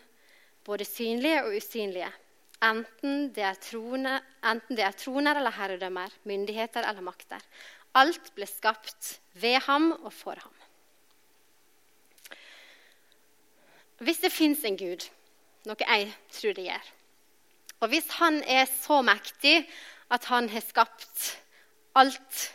både 0.67 0.85
synlige 0.85 1.43
og 1.45 1.55
usynlige. 1.57 2.11
Enten 2.59 3.29
det, 3.33 3.53
trone, 3.63 4.17
enten 4.43 4.75
det 4.75 4.83
er 4.83 4.97
troner 4.99 5.39
eller 5.39 5.55
herredømmer, 5.55 6.11
myndigheter 6.27 6.83
eller 6.83 7.01
makter. 7.01 7.43
Alt 7.95 8.33
ble 8.35 8.45
skapt 8.47 9.15
ved 9.39 9.61
ham 9.65 9.93
og 9.95 10.11
for 10.13 10.35
ham. 10.35 10.55
Hvis 14.03 14.19
det 14.23 14.31
fins 14.31 14.63
en 14.67 14.77
Gud, 14.79 15.07
noe 15.67 15.87
jeg 15.87 16.11
tror 16.31 16.55
det 16.55 16.67
gjør, 16.67 16.85
og 17.79 17.91
hvis 17.91 18.07
han 18.19 18.41
er 18.43 18.67
så 18.67 19.01
mektig 19.03 19.63
at 20.11 20.27
han 20.31 20.47
har 20.51 20.63
skapt 20.63 21.25
alt 21.99 22.45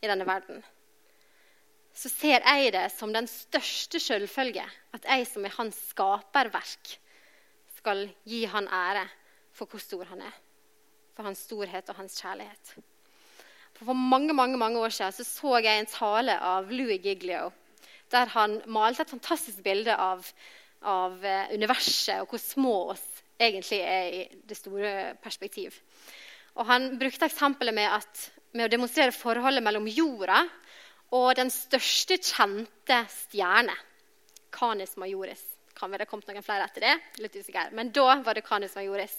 i 0.00 0.08
denne 0.08 0.26
verden, 0.26 0.62
så 1.94 2.08
ser 2.08 2.44
jeg 2.46 2.72
det 2.72 2.86
som 2.94 3.12
den 3.12 3.26
største 3.28 4.00
selvfølge 4.00 4.64
at 4.94 5.06
jeg 5.06 5.26
som 5.28 5.44
er 5.44 5.56
hans 5.56 5.78
skaperverk, 5.90 6.96
skal 7.80 8.06
gi 8.28 8.44
han 8.44 8.68
ære 8.68 9.06
for 9.56 9.66
hvor 9.66 9.80
stor 9.80 10.04
han 10.12 10.20
er. 10.24 10.34
For 11.16 11.26
hans 11.26 11.44
storhet 11.48 11.88
og 11.88 11.96
hans 11.96 12.20
kjærlighet. 12.20 12.74
For 13.80 13.96
mange 13.96 14.34
mange, 14.36 14.58
mange 14.60 14.78
år 14.78 14.92
siden 14.92 15.12
så, 15.12 15.24
så 15.24 15.56
jeg 15.64 15.80
en 15.80 15.88
tale 15.88 16.36
av 16.36 16.70
Louis 16.70 17.00
Giglio 17.02 17.50
der 18.10 18.26
han 18.34 18.58
malte 18.66 19.04
et 19.04 19.12
fantastisk 19.12 19.62
bilde 19.62 19.94
av, 19.94 20.26
av 20.82 21.24
eh, 21.24 21.52
universet 21.54 22.22
og 22.22 22.32
hvor 22.32 22.42
små 22.42 22.74
oss 22.94 23.04
egentlig 23.40 23.78
er 23.86 24.08
i 24.10 24.24
det 24.48 24.56
store 24.58 25.14
perspektiv. 25.22 25.76
Og 26.58 26.66
Han 26.66 26.98
brukte 26.98 27.24
eksempelet 27.24 27.74
med, 27.74 27.86
at, 27.86 28.32
med 28.52 28.66
å 28.66 28.72
demonstrere 28.72 29.14
forholdet 29.14 29.64
mellom 29.64 29.86
jorda 29.90 30.42
og 31.16 31.30
den 31.38 31.50
største 31.50 32.18
kjente 32.22 33.00
stjerne, 33.10 33.74
Canis 34.54 34.96
Majoris. 34.98 35.42
Kan 35.74 35.92
vel 35.92 36.02
det 36.02 36.08
kommet 36.10 36.28
noen 36.28 36.44
flere 36.44 36.66
etter 36.66 36.84
det? 36.84 36.94
Litt 37.22 37.36
usikker. 37.38 37.70
Men 37.76 37.92
da 37.94 38.18
var 38.24 38.36
det 38.36 38.44
Canis 38.46 38.74
Majoris. 38.76 39.14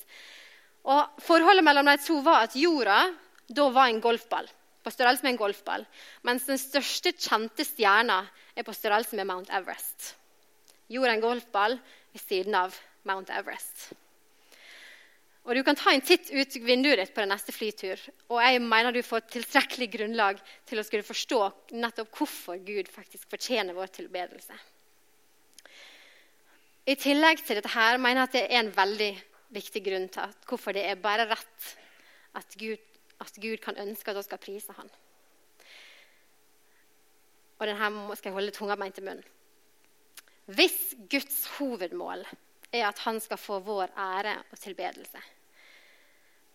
Og 0.91 1.21
Forholdet 1.23 1.65
mellom 1.65 1.87
de 1.87 1.97
to 2.03 2.19
var 2.25 2.45
at 2.45 2.57
jorda 2.57 3.03
da 3.51 3.67
var 3.73 3.89
en 3.89 4.01
golfball. 4.03 4.47
På 4.81 4.93
størrelse 4.93 5.25
med 5.25 5.35
en 5.35 5.41
golfball. 5.41 5.83
Mens 6.27 6.47
den 6.49 6.59
største 6.61 7.13
kjente 7.13 7.65
stjerna 7.67 8.23
er 8.55 8.65
på 8.65 8.75
størrelse 8.75 9.17
med 9.19 9.29
Mount 9.29 9.51
Everest. 9.53 10.15
Jorda 10.91 11.11
er 11.11 11.17
en 11.19 11.25
golfball 11.25 11.77
ved 12.11 12.23
siden 12.23 12.57
av 12.57 12.75
Mount 13.07 13.31
Everest. 13.33 13.91
Og 15.41 15.55
Du 15.57 15.63
kan 15.65 15.75
ta 15.75 15.89
en 15.91 16.03
titt 16.05 16.29
ut 16.29 16.55
vinduet 16.61 16.99
ditt 16.99 17.13
på 17.15 17.23
den 17.23 17.31
neste 17.33 17.53
flytur. 17.53 17.97
Og 18.29 18.37
jeg 18.43 18.61
mener 18.61 18.93
du 18.93 19.01
får 19.01 19.25
tilstrekkelig 19.33 19.87
grunnlag 19.95 20.41
til 20.69 20.79
å 20.79 20.85
skulle 20.85 21.07
forstå 21.07 21.39
nettopp 21.81 22.13
hvorfor 22.19 22.61
Gud 22.61 22.91
faktisk 22.93 23.29
fortjener 23.31 23.73
vår 23.73 23.89
tilbedelse. 23.97 24.59
I 26.85 26.95
tillegg 26.97 27.41
til 27.45 27.57
dette 27.57 27.73
her 27.73 27.97
mener 28.01 28.21
jeg 28.21 28.29
at 28.29 28.37
det 28.37 28.43
er 28.45 28.59
en 28.61 28.73
veldig 28.75 29.11
viktig 29.53 29.83
grunn 29.85 30.07
til 30.13 30.29
at 30.29 30.47
hvorfor 30.49 30.77
det 30.77 30.85
er 30.87 31.01
bare 31.01 31.27
rett 31.29 31.71
at 32.37 32.55
Gud, 32.57 32.79
at 33.21 33.37
Gud 33.41 33.57
kan 33.63 33.77
ønske 33.81 34.11
at 34.11 34.17
vi 34.17 34.25
skal 34.25 34.41
prise 34.41 34.77
Han. 34.77 34.89
Og 37.59 37.67
denne 37.69 38.15
skal 38.17 38.31
jeg 38.31 38.37
holde 38.37 38.53
tunga 38.55 38.77
meg 38.79 38.93
til 38.95 39.05
munnen. 39.05 39.25
Hvis 40.51 40.95
Guds 41.09 41.43
hovedmål 41.57 42.25
er 42.71 42.87
at 42.87 42.99
han 43.05 43.19
skal 43.19 43.39
få 43.39 43.59
vår 43.65 43.91
ære 43.99 44.35
og 44.51 44.59
tilbedelse. 44.59 45.21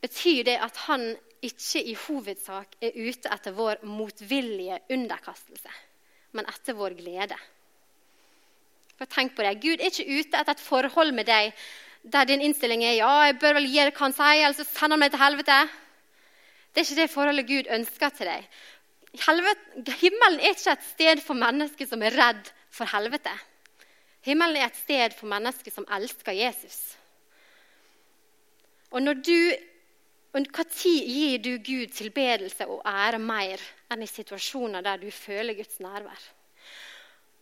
Betyr 0.01 0.45
det 0.49 0.59
at 0.63 0.77
han 0.87 1.09
ikke 1.45 1.83
i 1.83 1.95
hovedsak 2.07 2.77
er 2.83 2.97
ute 2.97 3.33
etter 3.33 3.55
vår 3.57 3.83
motvillige 3.85 4.79
underkastelse, 4.91 5.73
men 6.33 6.49
etter 6.49 6.77
vår 6.77 6.97
glede? 6.99 7.39
For 8.97 9.09
tenk 9.13 9.35
på 9.37 9.45
det, 9.45 9.59
Gud 9.61 9.81
er 9.81 9.91
ikke 9.91 10.09
ute 10.09 10.41
etter 10.41 10.57
et 10.57 10.65
forhold 10.65 11.13
med 11.13 11.29
deg 11.29 11.53
der 12.13 12.25
din 12.29 12.45
innstilling 12.45 12.85
er 12.85 13.01
ja, 13.01 13.11
jeg 13.27 13.39
bør 13.43 13.57
vel 13.59 13.67
gi 13.67 13.83
det 13.83 13.95
hva 13.97 14.07
han 14.07 14.15
sier, 14.15 14.45
eller 14.45 14.55
så 14.55 14.67
sender 14.69 14.95
han 14.95 15.03
meg 15.03 15.13
til 15.15 15.23
helvete. 15.23 15.59
Det 16.71 16.81
er 16.81 16.87
ikke 16.87 17.01
det 17.01 17.11
forholdet 17.11 17.49
Gud 17.49 17.71
ønsker 17.79 18.13
til 18.15 18.31
deg. 18.31 18.47
Helvet, 19.27 19.63
himmelen 20.03 20.39
er 20.39 20.55
ikke 20.55 20.75
et 20.77 20.87
sted 20.93 21.23
for 21.25 21.39
mennesker 21.41 21.89
som 21.89 22.05
er 22.05 22.15
redd 22.15 22.51
for 22.71 22.89
helvete. 22.93 23.33
Himmelen 24.27 24.59
er 24.59 24.67
et 24.67 24.79
sted 24.79 25.15
for 25.15 25.31
mennesker 25.31 25.71
som 25.71 25.87
elsker 25.97 26.35
Jesus. 26.35 26.81
Og 28.91 29.03
når 29.03 29.23
du 29.23 29.41
Når 30.37 30.75
gir 30.85 31.39
du 31.39 31.57
Gud 31.65 31.87
tilbedelse 31.97 32.67
og 32.67 32.83
ære 32.85 33.19
mer 33.19 33.61
enn 33.91 34.03
i 34.03 34.07
situasjoner 34.07 34.83
der 34.83 34.99
du 35.01 35.11
føler 35.11 35.55
Guds 35.55 35.81
nærvær? 35.81 36.21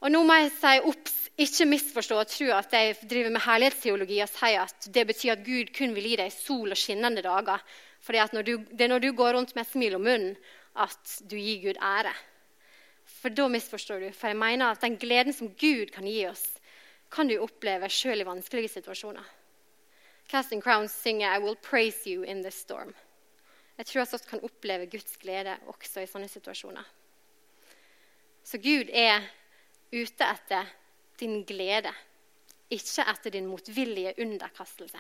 Og 0.00 0.12
nå 0.12 0.20
må 0.22 0.34
jeg 0.38 0.52
si 0.52 0.78
obs, 0.84 1.14
ikke 1.36 1.66
misforstå 1.66 2.20
og 2.20 2.28
tro 2.30 2.52
at 2.54 2.72
jeg 2.72 2.96
driver 3.10 3.30
med 3.34 3.40
herlighetsteologi 3.40 4.20
og 4.22 4.30
sier 4.30 4.62
at 4.62 4.86
det 4.94 5.06
betyr 5.08 5.32
at 5.32 5.42
Gud 5.42 5.72
kun 5.74 5.94
vil 5.96 6.06
gi 6.06 6.20
deg 6.20 6.32
sol 6.32 6.70
og 6.70 6.78
skinnende 6.78 7.24
dager. 7.24 7.58
For 7.98 8.12
det 8.12 8.20
er 8.20 8.88
når 8.92 9.02
du 9.02 9.12
går 9.12 9.34
rundt 9.34 9.56
med 9.56 9.64
et 9.64 9.72
smil 9.72 9.96
om 9.96 10.04
munnen, 10.04 10.36
at 10.76 11.16
du 11.26 11.34
gir 11.34 11.64
Gud 11.64 11.80
ære. 11.82 12.14
For 13.04 13.32
da 13.32 13.48
misforstår 13.48 14.06
du. 14.06 14.10
For 14.12 14.30
jeg 14.30 14.38
mener 14.38 14.70
at 14.70 14.84
den 14.84 15.00
gleden 15.00 15.32
som 15.32 15.50
Gud 15.50 15.90
kan 15.90 16.06
gi 16.06 16.26
oss, 16.28 16.44
kan 17.14 17.30
du 17.30 17.37
oppleve 17.38 17.88
sjøl 17.92 18.25
i 18.25 18.26
vanskelige 18.26 18.73
situasjoner. 18.73 19.25
Casting 20.28 20.62
Crowns 20.62 20.94
synger 21.02 21.35
'I 21.35 21.42
will 21.44 21.56
praise 21.56 22.11
you 22.11 22.25
in 22.25 22.42
this 22.42 22.64
storm'. 22.64 22.94
Jeg 23.78 23.87
tror 23.87 24.02
at 24.02 24.12
vi 24.12 24.30
kan 24.30 24.44
oppleve 24.47 24.87
Guds 24.87 25.16
glede 25.16 25.56
også 25.66 26.00
i 26.00 26.06
sånne 26.06 26.28
situasjoner. 26.28 26.85
Så 28.44 28.59
Gud 28.59 28.90
er 28.92 29.25
ute 29.92 30.25
etter 30.25 30.66
din 31.21 31.44
glede, 31.44 31.92
ikke 32.71 33.06
etter 33.11 33.30
din 33.30 33.47
motvillige 33.47 34.14
underkastelse. 34.18 34.99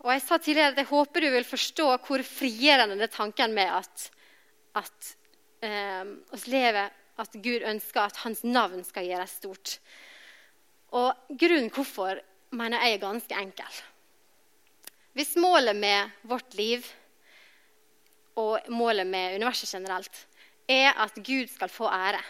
Og 0.00 0.12
Jeg 0.12 0.22
sa 0.22 0.38
tidligere 0.38 0.72
at 0.72 0.76
jeg 0.76 0.90
håper 0.92 1.20
du 1.20 1.30
vil 1.30 1.44
forstå 1.44 1.86
hvor 2.06 2.22
frigjørende 2.22 2.96
det 2.96 3.08
er 3.08 3.16
tanken 3.16 3.54
med 3.54 3.66
at, 3.66 4.10
at 4.74 5.16
eh, 5.62 6.04
oss 6.32 6.46
lever, 6.46 6.90
at 7.18 7.32
Gud 7.32 7.64
ønsker 7.66 8.00
at 8.00 8.20
hans 8.22 8.44
navn 8.44 8.84
skal 8.84 9.08
gjøres 9.08 9.30
stort. 9.40 9.78
Og 10.96 11.36
Grunnen 11.38 11.70
hvorfor 11.74 12.20
mener 12.56 12.84
jeg 12.84 12.96
er 12.96 13.02
ganske 13.02 13.40
enkel. 13.42 13.80
Hvis 15.12 15.36
målet 15.36 15.76
med 15.76 16.10
vårt 16.22 16.54
liv 16.54 16.84
og 18.38 18.60
målet 18.70 19.06
med 19.06 19.34
universet 19.34 19.72
generelt 19.74 20.26
er 20.68 20.92
at 20.92 21.14
Gud 21.14 21.48
skal 21.50 21.68
få 21.68 21.88
ære, 21.90 22.22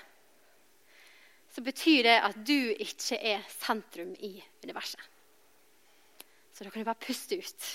så 1.53 1.63
betyr 1.63 2.03
det 2.03 2.17
at 2.23 2.37
du 2.49 2.73
ikke 2.79 3.19
er 3.19 3.45
sentrum 3.51 4.15
i 4.19 4.39
universet. 4.65 5.01
Så 6.55 6.65
da 6.65 6.71
kan 6.71 6.83
du 6.83 6.89
bare 6.89 7.07
puste 7.07 7.39
ut. 7.39 7.69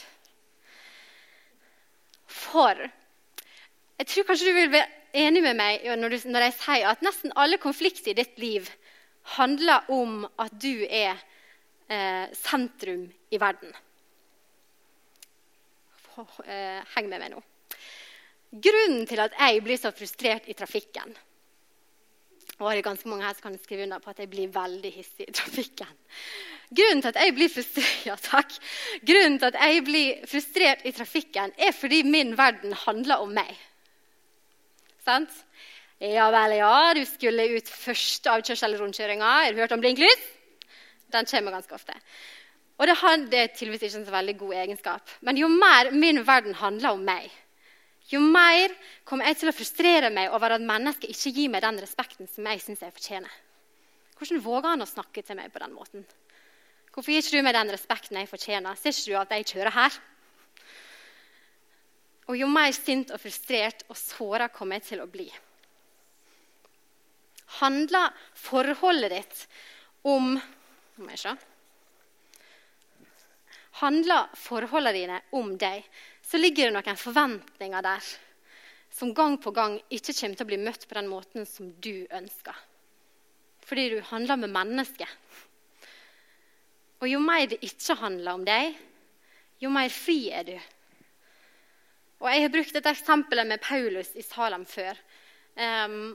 For 2.28 2.80
jeg 4.00 4.08
tror 4.08 4.28
kanskje 4.28 4.50
du 4.50 4.56
vil 4.58 4.72
være 4.74 4.90
enig 5.14 5.44
med 5.46 5.56
meg 5.56 5.86
når, 6.00 6.10
du, 6.10 6.30
når 6.34 6.48
jeg 6.48 6.56
sier 6.58 6.90
at 6.90 7.04
nesten 7.06 7.36
alle 7.40 7.60
konflikter 7.62 8.12
i 8.12 8.18
ditt 8.18 8.40
liv 8.42 8.68
handler 9.38 9.90
om 9.94 10.24
at 10.40 10.54
du 10.62 10.86
er 10.88 11.18
eh, 11.88 12.30
sentrum 12.38 13.08
i 13.32 13.40
verden. 13.42 13.74
Eh, 16.46 16.80
heng 16.96 17.10
med 17.10 17.20
meg 17.20 17.34
nå. 17.34 17.44
Grunnen 18.54 19.08
til 19.10 19.22
at 19.24 19.34
jeg 19.40 19.64
blir 19.66 19.80
så 19.82 19.94
frustrert 19.96 20.50
i 20.52 20.58
trafikken 20.58 21.16
og 22.60 22.70
det 22.70 22.80
er 22.80 22.86
ganske 22.86 23.10
mange 23.10 23.26
her 23.26 23.34
som 23.36 23.48
kan 23.48 23.60
skrive 23.60 23.84
under 23.84 24.00
på 24.00 24.12
at 24.14 24.20
jeg 24.22 24.30
blir 24.30 24.52
veldig 24.54 24.92
hissig 24.94 25.26
i 25.28 25.36
trafikken. 25.36 25.90
Grunnen 26.74 27.02
til 27.02 27.10
at 27.10 27.20
jeg 27.20 27.36
blir 27.36 27.50
frustrert, 27.52 28.06
ja, 28.10 28.16
takk. 28.16 28.54
Grunnen 29.06 29.40
til 29.40 29.50
at 29.50 29.58
jeg 29.60 29.84
blir 29.88 30.28
frustrert 30.30 30.86
i 30.86 30.94
trafikken, 30.96 31.54
er 31.58 31.74
fordi 31.76 32.04
min 32.08 32.38
verden 32.38 32.76
handler 32.86 33.26
om 33.26 33.34
meg. 33.34 33.58
Sant? 35.04 35.34
Ja 36.04 36.26
vel, 36.36 36.58
ja, 36.60 36.92
du 36.98 37.06
skulle 37.08 37.46
ut 37.54 37.70
første 37.72 38.28
avkjørsel 38.28 38.68
eller 38.68 38.82
rundkjøringa. 38.84 39.28
Har 39.46 39.54
du 39.54 39.62
hørt 39.62 39.72
om 39.72 39.80
blinklys? 39.80 40.26
Den 41.16 41.30
kommer 41.30 41.56
ganske 41.56 41.78
ofte. 41.78 41.96
Og 42.76 42.90
det, 42.90 42.96
er 43.40 43.54
tydeligvis 43.54 43.86
ikke 43.88 44.02
en 44.02 44.08
så 44.10 44.16
veldig 44.18 44.36
god 44.42 44.54
egenskap. 44.66 45.14
Men 45.22 45.40
jo 45.40 45.48
mer 45.48 45.94
min 45.96 46.20
verden 46.28 46.58
handler 46.60 46.98
om 46.98 47.06
meg, 47.08 47.30
jo 48.12 48.20
mer 48.20 48.74
kommer 49.08 49.30
jeg 49.30 49.40
til 49.40 49.52
å 49.54 49.56
frustrere 49.56 50.10
meg 50.12 50.34
over 50.36 50.58
at 50.58 50.66
mennesker 50.66 51.14
ikke 51.14 51.32
gir 51.38 51.54
meg 51.54 51.64
den 51.64 51.80
respekten 51.80 52.28
som 52.28 52.52
jeg 52.52 52.60
syns 52.66 52.84
jeg 52.84 52.96
fortjener. 52.98 53.38
Hvordan 54.20 54.44
våger 54.44 54.74
han 54.74 54.84
å 54.84 54.90
snakke 54.90 55.24
til 55.24 55.40
meg 55.40 55.54
på 55.54 55.64
den 55.64 55.78
måten? 55.78 56.04
Hvorfor 56.92 57.14
gir 57.14 57.24
ikke 57.24 57.40
du 57.40 57.48
meg 57.48 57.56
den 57.56 57.72
respekten 57.72 58.20
jeg 58.20 58.32
fortjener? 58.34 58.76
Ser 58.76 58.92
ikke 58.92 59.08
du 59.08 59.22
at 59.22 59.32
jeg 59.38 59.50
kjører 59.54 59.78
her? 59.78 60.02
Og 62.28 62.38
jo 62.44 62.52
mer 62.52 62.76
sint 62.76 63.16
og 63.16 63.24
frustrert 63.24 63.88
og 63.88 63.96
såra 64.00 64.52
kommer 64.52 64.82
jeg 64.82 64.90
til 64.92 65.08
å 65.08 65.10
bli. 65.10 65.32
Handler 67.60 68.14
forholdet 68.38 69.14
ditt 69.14 69.42
om 70.10 70.34
Må 70.98 71.10
jeg 71.14 71.22
se 71.22 71.34
Handler 73.82 74.30
forholdene 74.38 74.94
dine 74.94 75.22
om 75.34 75.56
deg, 75.58 75.82
så 76.22 76.38
ligger 76.38 76.70
det 76.70 76.76
noen 76.76 77.00
forventninger 77.00 77.84
der 77.84 78.12
som 78.94 79.14
gang 79.18 79.40
på 79.42 79.52
gang 79.52 79.80
ikke 79.90 80.14
kommer 80.14 80.38
til 80.38 80.46
å 80.46 80.50
bli 80.52 80.60
møtt 80.62 80.86
på 80.86 80.98
den 81.00 81.10
måten 81.10 81.48
som 81.50 81.72
du 81.82 82.06
ønsker. 82.14 82.54
Fordi 83.66 83.88
du 83.96 83.98
handler 84.06 84.38
med 84.44 84.54
mennesker. 84.54 85.10
Og 87.02 87.10
jo 87.10 87.20
mer 87.24 87.48
det 87.50 87.64
ikke 87.66 87.98
handler 88.00 88.38
om 88.38 88.46
deg, 88.46 88.78
jo 89.60 89.72
mer 89.74 89.90
fri 89.92 90.20
er 90.32 90.46
du. 90.48 90.56
Og 92.22 92.30
Jeg 92.30 92.46
har 92.46 92.54
brukt 92.54 92.78
dette 92.78 92.94
eksempelet 92.94 93.50
med 93.50 93.64
Paulus 93.64 94.14
i 94.16 94.24
Salem 94.24 94.64
før. 94.70 95.00
Um, 95.58 96.14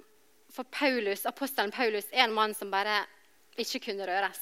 for 0.58 0.64
Paulus, 0.64 1.22
apostelen 1.26 1.70
Paulus 1.70 2.08
er 2.10 2.24
en 2.24 2.34
mann 2.34 2.54
som 2.54 2.70
bare 2.72 3.04
ikke 3.62 3.78
kunne 3.84 4.06
røres. 4.08 4.40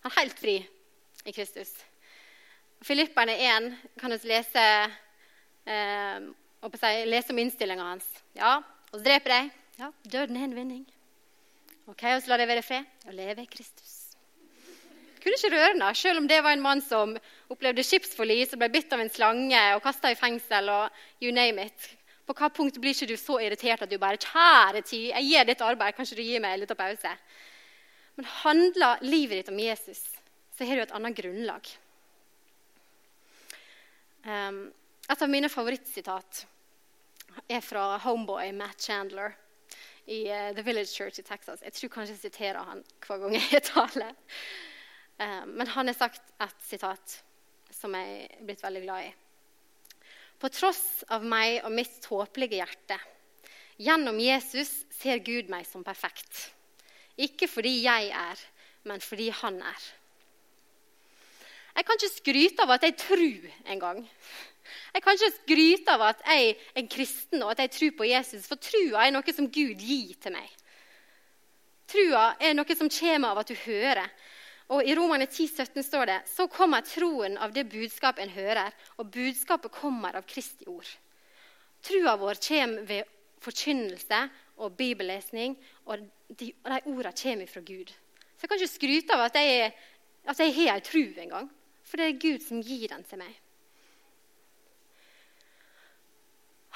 Han 0.00 0.14
er 0.14 0.16
helt 0.22 0.38
fri 0.40 0.54
i 1.28 1.34
Kristus. 1.36 1.74
Filipperne 2.80 3.34
1 3.36 3.68
kan 4.00 4.14
vi 4.14 4.30
lese, 4.30 4.64
eh, 5.68 7.04
lese 7.04 7.34
om 7.34 7.42
innstillinga 7.42 7.84
hans. 7.84 8.08
Ja, 8.32 8.62
og 8.94 9.04
dreper 9.04 9.28
deg. 9.34 9.52
Ja, 9.76 9.92
døden 10.08 10.36
er 10.36 10.48
en 10.48 10.56
vinning. 10.56 10.86
Ok, 11.86 12.02
og 12.14 12.22
så 12.22 12.32
la 12.32 12.40
deg 12.40 12.48
være 12.48 12.64
i 12.64 12.68
fred. 12.70 12.84
og 13.06 13.14
leve 13.14 13.42
i 13.42 13.46
Kristus. 13.46 14.16
Kunne 15.20 15.36
ikke 15.36 15.52
røre 15.52 15.72
henne, 15.74 15.94
selv 15.94 16.18
om 16.18 16.28
det 16.28 16.42
var 16.42 16.52
en 16.52 16.62
mann 16.62 16.80
som 16.80 17.16
opplevde 17.50 17.84
skipsforlis 17.84 18.54
og 18.54 18.58
ble 18.58 18.72
bitt 18.72 18.92
av 18.92 19.00
en 19.00 19.10
slange 19.10 19.74
og 19.74 19.82
kasta 19.82 20.10
i 20.10 20.14
fengsel 20.16 20.68
og 20.68 20.88
you 21.20 21.32
name 21.32 21.66
it. 21.66 21.99
På 22.30 22.36
hva 22.38 22.46
punkt 22.54 22.76
blir 22.78 22.94
ikke 22.94 23.08
du 23.10 23.16
så 23.18 23.40
irritert 23.42 23.80
at 23.82 23.90
du 23.90 23.96
bare 23.98 24.20
Kjære 24.22 24.84
tid, 24.86 25.08
jeg 25.10 25.26
gir 25.26 25.46
ditt 25.48 25.62
arbeid, 25.66 25.96
kanskje 25.96 26.20
du 26.20 26.22
gir 26.22 26.38
meg 26.38 26.54
en 26.54 26.60
liten 26.62 26.78
pause? 26.78 27.14
Men 28.14 28.28
handler 28.44 29.02
livet 29.02 29.40
ditt 29.40 29.48
om 29.50 29.58
Jesus, 29.58 30.04
så 30.54 30.68
har 30.68 30.78
du 30.78 30.82
et 30.84 30.92
annet 30.94 31.16
grunnlag. 31.18 31.70
Um, 34.22 34.60
et 35.10 35.24
av 35.26 35.32
mine 35.32 35.50
favorittsitat 35.50 36.44
er 37.50 37.64
fra 37.66 37.96
Homeboy 38.04 38.52
Matt 38.54 38.86
Chandler 38.86 39.34
i 40.06 40.20
uh, 40.30 40.52
The 40.54 40.62
Village 40.62 40.92
Church 40.92 41.18
i 41.18 41.26
Texas. 41.26 41.64
Jeg 41.66 41.74
tror 41.80 41.94
kanskje 41.96 42.14
jeg 42.14 42.22
siterer 42.28 42.62
han 42.62 42.84
hver 43.08 43.24
gang 43.24 43.34
jeg 43.40 43.64
taler. 43.72 44.14
Um, 45.18 45.56
men 45.56 45.74
han 45.74 45.90
har 45.90 45.98
sagt 45.98 46.30
et 46.38 46.62
sitat 46.68 47.18
som 47.74 47.98
jeg 47.98 48.22
er 48.28 48.46
blitt 48.46 48.62
veldig 48.62 48.84
glad 48.86 49.08
i. 49.08 49.10
På 50.40 50.48
tross 50.48 51.02
av 51.12 51.24
meg 51.26 51.60
og 51.66 51.72
mitt 51.74 51.98
tåpelige 52.04 52.62
hjerte. 52.62 52.96
Gjennom 53.80 54.18
Jesus 54.20 54.70
ser 54.96 55.20
Gud 55.24 55.50
meg 55.52 55.66
som 55.68 55.84
perfekt. 55.84 56.50
Ikke 57.20 57.48
fordi 57.48 57.82
jeg 57.84 58.08
er, 58.16 58.44
men 58.88 59.02
fordi 59.04 59.28
han 59.42 59.58
er. 59.60 59.88
Jeg 61.76 61.86
kan 61.86 62.00
ikke 62.00 62.16
skryte 62.16 62.64
av 62.64 62.72
at 62.74 62.86
jeg 62.88 62.96
tror 62.98 63.50
engang. 63.72 64.00
Jeg 64.94 65.02
kan 65.04 65.16
ikke 65.16 65.36
skryte 65.36 65.94
av 65.94 66.06
at 66.08 66.24
jeg 66.26 66.56
er 66.76 66.88
kristen 66.90 67.44
og 67.44 67.52
at 67.52 67.62
jeg 67.64 67.74
tror 67.76 67.92
på 67.98 68.08
Jesus, 68.10 68.48
for 68.48 68.60
trua 68.60 69.06
er 69.06 69.14
noe 69.14 69.36
som 69.36 69.48
Gud 69.48 69.80
gir 69.80 70.16
til 70.22 70.34
meg. 70.34 70.48
Trua 71.90 72.34
er 72.40 72.54
noe 72.54 72.76
som 72.78 72.90
kommer 72.92 73.32
av 73.32 73.42
at 73.42 73.50
du 73.50 73.56
hører. 73.64 74.08
Og 74.70 74.86
I 74.86 74.94
Romane 74.94 75.26
10, 75.26 75.48
17 75.50 75.82
står 75.82 76.06
det 76.06 76.18
så 76.30 76.46
kommer 76.50 76.86
troen 76.86 77.34
av 77.42 77.54
det 77.54 77.66
budskap 77.72 78.20
en 78.22 78.30
hører, 78.30 78.70
og 78.98 79.10
budskapet 79.10 79.72
kommer 79.74 80.14
av 80.14 80.28
Kristi 80.30 80.68
ord. 80.70 80.86
Trua 81.82 82.14
vår 82.20 82.38
kommer 82.44 82.86
ved 82.86 83.10
forkynnelse 83.42 84.20
og 84.60 84.76
bibellesning, 84.78 85.56
og 85.88 85.98
de, 85.98 86.52
de 86.52 86.52
ordene 86.84 87.14
kommer 87.16 87.50
fra 87.50 87.64
Gud. 87.66 87.90
Så 88.36 88.46
jeg 88.46 88.52
kan 88.52 88.60
ikke 88.60 88.74
skryte 88.76 89.16
av 89.16 89.26
at 89.26 89.38
jeg, 89.40 89.72
at 90.28 90.40
jeg 90.40 90.54
har 90.60 90.78
ei 90.78 90.84
tru 90.84 91.02
engang. 91.18 91.50
For 91.82 91.98
det 91.98 92.06
er 92.06 92.20
Gud 92.22 92.44
som 92.44 92.62
gir 92.62 92.92
den 92.92 93.02
til 93.08 93.18
meg. 93.18 93.32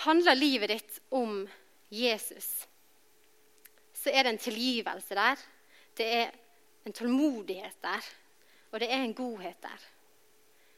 Handler 0.04 0.34
livet 0.34 0.72
ditt 0.72 0.96
om 1.14 1.44
Jesus, 1.94 2.48
så 3.94 4.10
er 4.10 4.26
det 4.26 4.34
en 4.34 4.42
tilgivelse 4.42 5.14
der. 5.14 5.44
Det 5.94 6.08
er 6.18 6.32
en 6.84 6.92
tålmodighet 6.92 7.76
der, 7.82 8.12
og 8.72 8.80
det 8.80 8.92
er 8.92 9.02
en 9.02 9.14
godhet 9.14 9.62
der. 9.62 9.88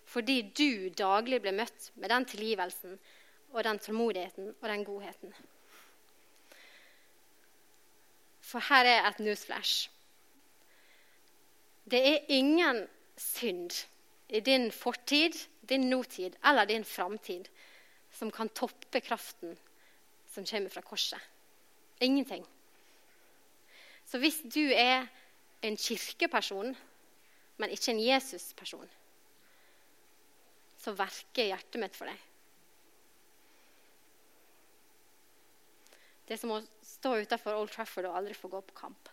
Fordi 0.07 0.41
du 0.43 0.89
daglig 0.95 1.41
blir 1.43 1.57
møtt 1.57 1.91
med 1.97 2.13
den 2.13 2.25
tilgivelsen 2.31 2.99
og 3.53 3.65
den 3.65 3.79
tålmodigheten 3.79 4.55
og 4.61 4.69
den 4.69 4.85
godheten. 4.85 5.35
For 8.41 8.63
her 8.69 8.87
er 8.87 9.09
et 9.09 9.21
newsflash. 9.21 9.91
Det 11.91 12.03
er 12.09 12.27
ingen 12.29 12.87
synd 13.17 13.87
i 14.29 14.41
din 14.41 14.71
fortid, 14.73 15.35
din 15.69 15.91
nåtid 15.91 16.37
eller 16.45 16.65
din 16.65 16.85
framtid 16.85 17.49
som 18.13 18.31
kan 18.31 18.49
toppe 18.49 19.01
kraften 19.01 19.57
som 20.31 20.47
kommer 20.47 20.71
fra 20.71 20.81
korset. 20.81 21.21
Ingenting. 22.01 22.47
Så 24.07 24.19
hvis 24.19 24.43
du 24.55 24.71
er 24.71 25.07
en 25.67 25.79
kirkeperson, 25.81 26.77
men 27.57 27.73
ikke 27.73 27.93
en 27.93 28.03
Jesus-person, 28.03 28.89
så 30.79 30.95
verker 30.95 31.51
hjertet 31.51 31.81
mitt 31.83 31.97
for 31.99 32.11
deg. 32.11 32.25
Det 36.27 36.35
er 36.35 36.43
som 36.43 36.57
å 36.57 36.63
stå 36.83 37.15
utafor 37.23 37.55
Old 37.55 37.71
Trafford 37.75 38.09
og 38.09 38.19
aldri 38.19 38.35
få 38.35 38.51
gå 38.51 38.61
på 38.67 38.77
kamp. 38.77 39.11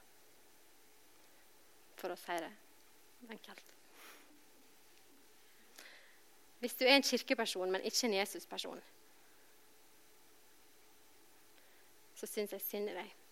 For 2.01 2.13
å 2.13 2.17
si 2.17 2.37
det 2.41 2.51
enkelt. 3.29 3.69
Hvis 6.63 6.77
du 6.79 6.85
er 6.85 6.95
en 6.95 7.05
kirkeperson, 7.05 7.71
men 7.71 7.85
ikke 7.85 8.07
en 8.07 8.17
Jesus-person, 8.17 8.81
så 12.15 12.29
syns 12.29 12.53
jeg 12.55 12.63
synd 12.63 12.91
i 12.91 12.95
deg. 12.95 13.22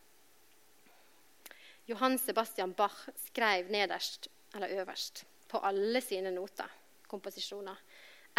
Johan 1.91 2.17
Sebastian 2.17 2.71
Bach 2.73 3.09
skrev 3.25 3.67
nederst, 3.71 4.27
eller 4.55 4.67
øverst, 4.79 5.25
på 5.49 5.57
alle 5.57 6.01
sine 6.01 6.31
noter, 6.31 6.69
komposisjoner, 7.07 7.75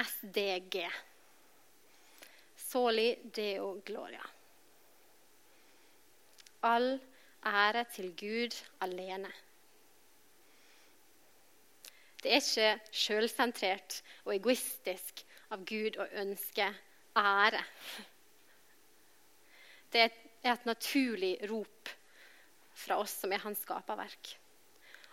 SDG. 0.01 0.87
Soli 2.57 3.15
deo 3.37 3.83
gloria. 3.85 4.25
All 6.63 7.01
ære 7.45 7.85
til 7.93 8.17
Gud 8.17 8.57
alene. 8.81 9.33
Det 12.23 12.33
er 12.33 12.41
ikke 12.41 12.97
sjølsentrert 13.05 14.03
og 14.25 14.37
egoistisk 14.39 15.27
av 15.53 15.67
Gud 15.69 15.99
å 16.01 16.09
ønske 16.25 16.73
ære. 17.19 17.65
Det 19.93 20.07
er 20.07 20.55
et 20.55 20.71
naturlig 20.71 21.37
rop 21.51 21.99
fra 22.83 22.99
oss 23.03 23.15
som 23.23 23.33
er 23.33 23.43
hans 23.45 23.63
skaperverk. 23.65 24.37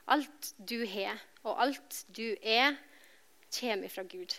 Alt 0.10 0.54
du 0.58 0.82
har, 0.90 1.20
og 1.46 1.62
alt 1.62 2.04
du 2.16 2.34
er, 2.42 2.78
kommer 3.54 3.90
fra 3.90 4.04
Gud. 4.04 4.36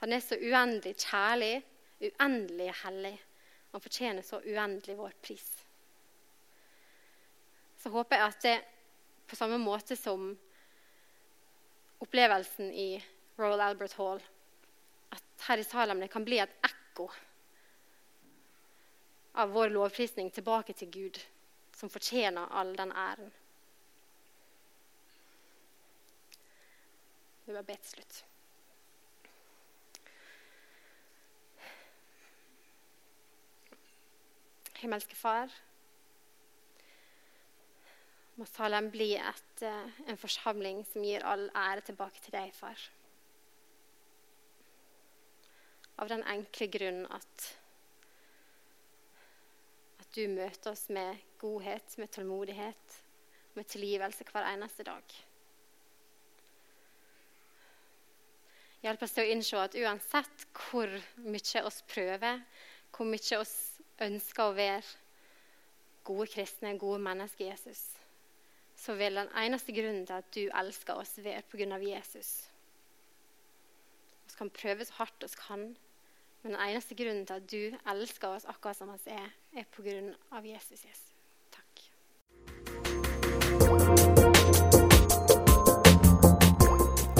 Han 0.00 0.12
er 0.12 0.20
så 0.20 0.36
uendelig 0.36 0.96
kjærlig, 1.00 1.62
uendelig 2.00 2.70
hellig. 2.82 3.14
Han 3.72 3.80
fortjener 3.80 4.24
så 4.24 4.40
uendelig 4.44 4.96
vår 4.98 5.14
pris. 5.24 5.46
Så 7.80 7.92
håper 7.92 8.16
jeg 8.16 8.32
at 8.32 8.44
det 8.44 8.56
på 9.28 9.36
samme 9.36 9.58
måte 9.60 9.96
som 9.96 10.32
opplevelsen 12.04 12.72
i 12.72 12.88
Royal 13.38 13.60
Albert 13.64 13.96
Hall, 13.98 14.20
at 15.12 15.46
her 15.48 15.60
i 15.60 15.66
Salem 15.66 16.00
det 16.04 16.10
kan 16.12 16.24
bli 16.24 16.40
et 16.42 16.52
ekko 16.64 17.08
av 19.40 19.50
vår 19.56 19.72
lovprisning 19.74 20.30
tilbake 20.32 20.76
til 20.78 20.90
Gud, 20.92 21.18
som 21.84 21.90
fortjener 21.90 22.48
all 22.50 22.76
den 22.76 22.92
æren. 22.92 23.32
Det 27.46 27.54
var 27.54 27.62
be 27.62 27.74
til 27.76 27.90
slutt. 27.90 28.20
Himmelske 34.80 35.16
Far, 35.16 35.52
må 38.36 38.48
Salem 38.48 38.88
bli 38.90 39.10
et, 39.16 39.62
eh, 39.62 40.00
en 40.08 40.16
forsamling 40.16 40.86
som 40.88 41.04
gir 41.04 41.24
all 41.24 41.50
ære 41.50 41.84
tilbake 41.90 42.24
til 42.24 42.32
deg, 42.32 42.54
far. 42.54 42.80
Av 45.98 46.08
den 46.08 46.24
enkle 46.24 46.66
grunn 46.66 47.04
at, 47.12 47.46
at 50.00 50.10
du 50.16 50.26
møter 50.28 50.72
oss 50.72 50.88
med 50.88 51.33
godhet, 51.44 51.98
med 52.00 52.10
tålmodighet, 52.16 52.98
med 53.54 53.68
tilgivelse 53.68 54.24
hver 54.32 54.48
eneste 54.48 54.86
dag. 54.88 55.16
Hjelp 58.84 59.04
oss 59.04 59.14
til 59.16 59.24
å 59.24 59.32
innse 59.32 59.60
at 59.60 59.76
uansett 59.80 60.42
hvor 60.66 60.90
mye 61.24 61.60
oss 61.64 61.78
prøver, 61.88 62.42
hvor 62.92 63.08
mye 63.08 63.38
oss 63.40 63.54
ønsker 64.04 64.44
å 64.44 64.56
være 64.56 64.82
gode 66.04 66.26
kristne, 66.34 66.74
gode 66.78 67.00
mennesker 67.00 67.48
Jesus, 67.48 67.86
så 68.76 68.96
vil 68.98 69.16
den 69.16 69.30
eneste 69.40 69.72
grunnen 69.72 70.04
til 70.04 70.18
at 70.18 70.28
du 70.36 70.42
elsker 70.52 71.00
oss, 71.00 71.16
være 71.16 71.46
pga. 71.48 71.78
Jesus. 71.80 72.34
Vi 74.26 74.36
kan 74.36 74.52
prøve 74.52 74.84
så 74.84 74.98
hardt 74.98 75.24
vi 75.24 75.40
kan, 75.40 75.64
men 76.42 76.52
den 76.52 76.60
eneste 76.60 76.98
grunnen 76.98 77.24
til 77.24 77.40
at 77.40 77.50
du 77.50 77.90
elsker 77.94 78.36
oss 78.36 78.44
akkurat 78.52 78.76
som 78.76 78.92
vi 78.92 79.16
er, 79.16 79.32
er 79.56 79.68
pga. 79.72 80.44
Jesus. 80.44 80.84
Jesus. 80.84 81.13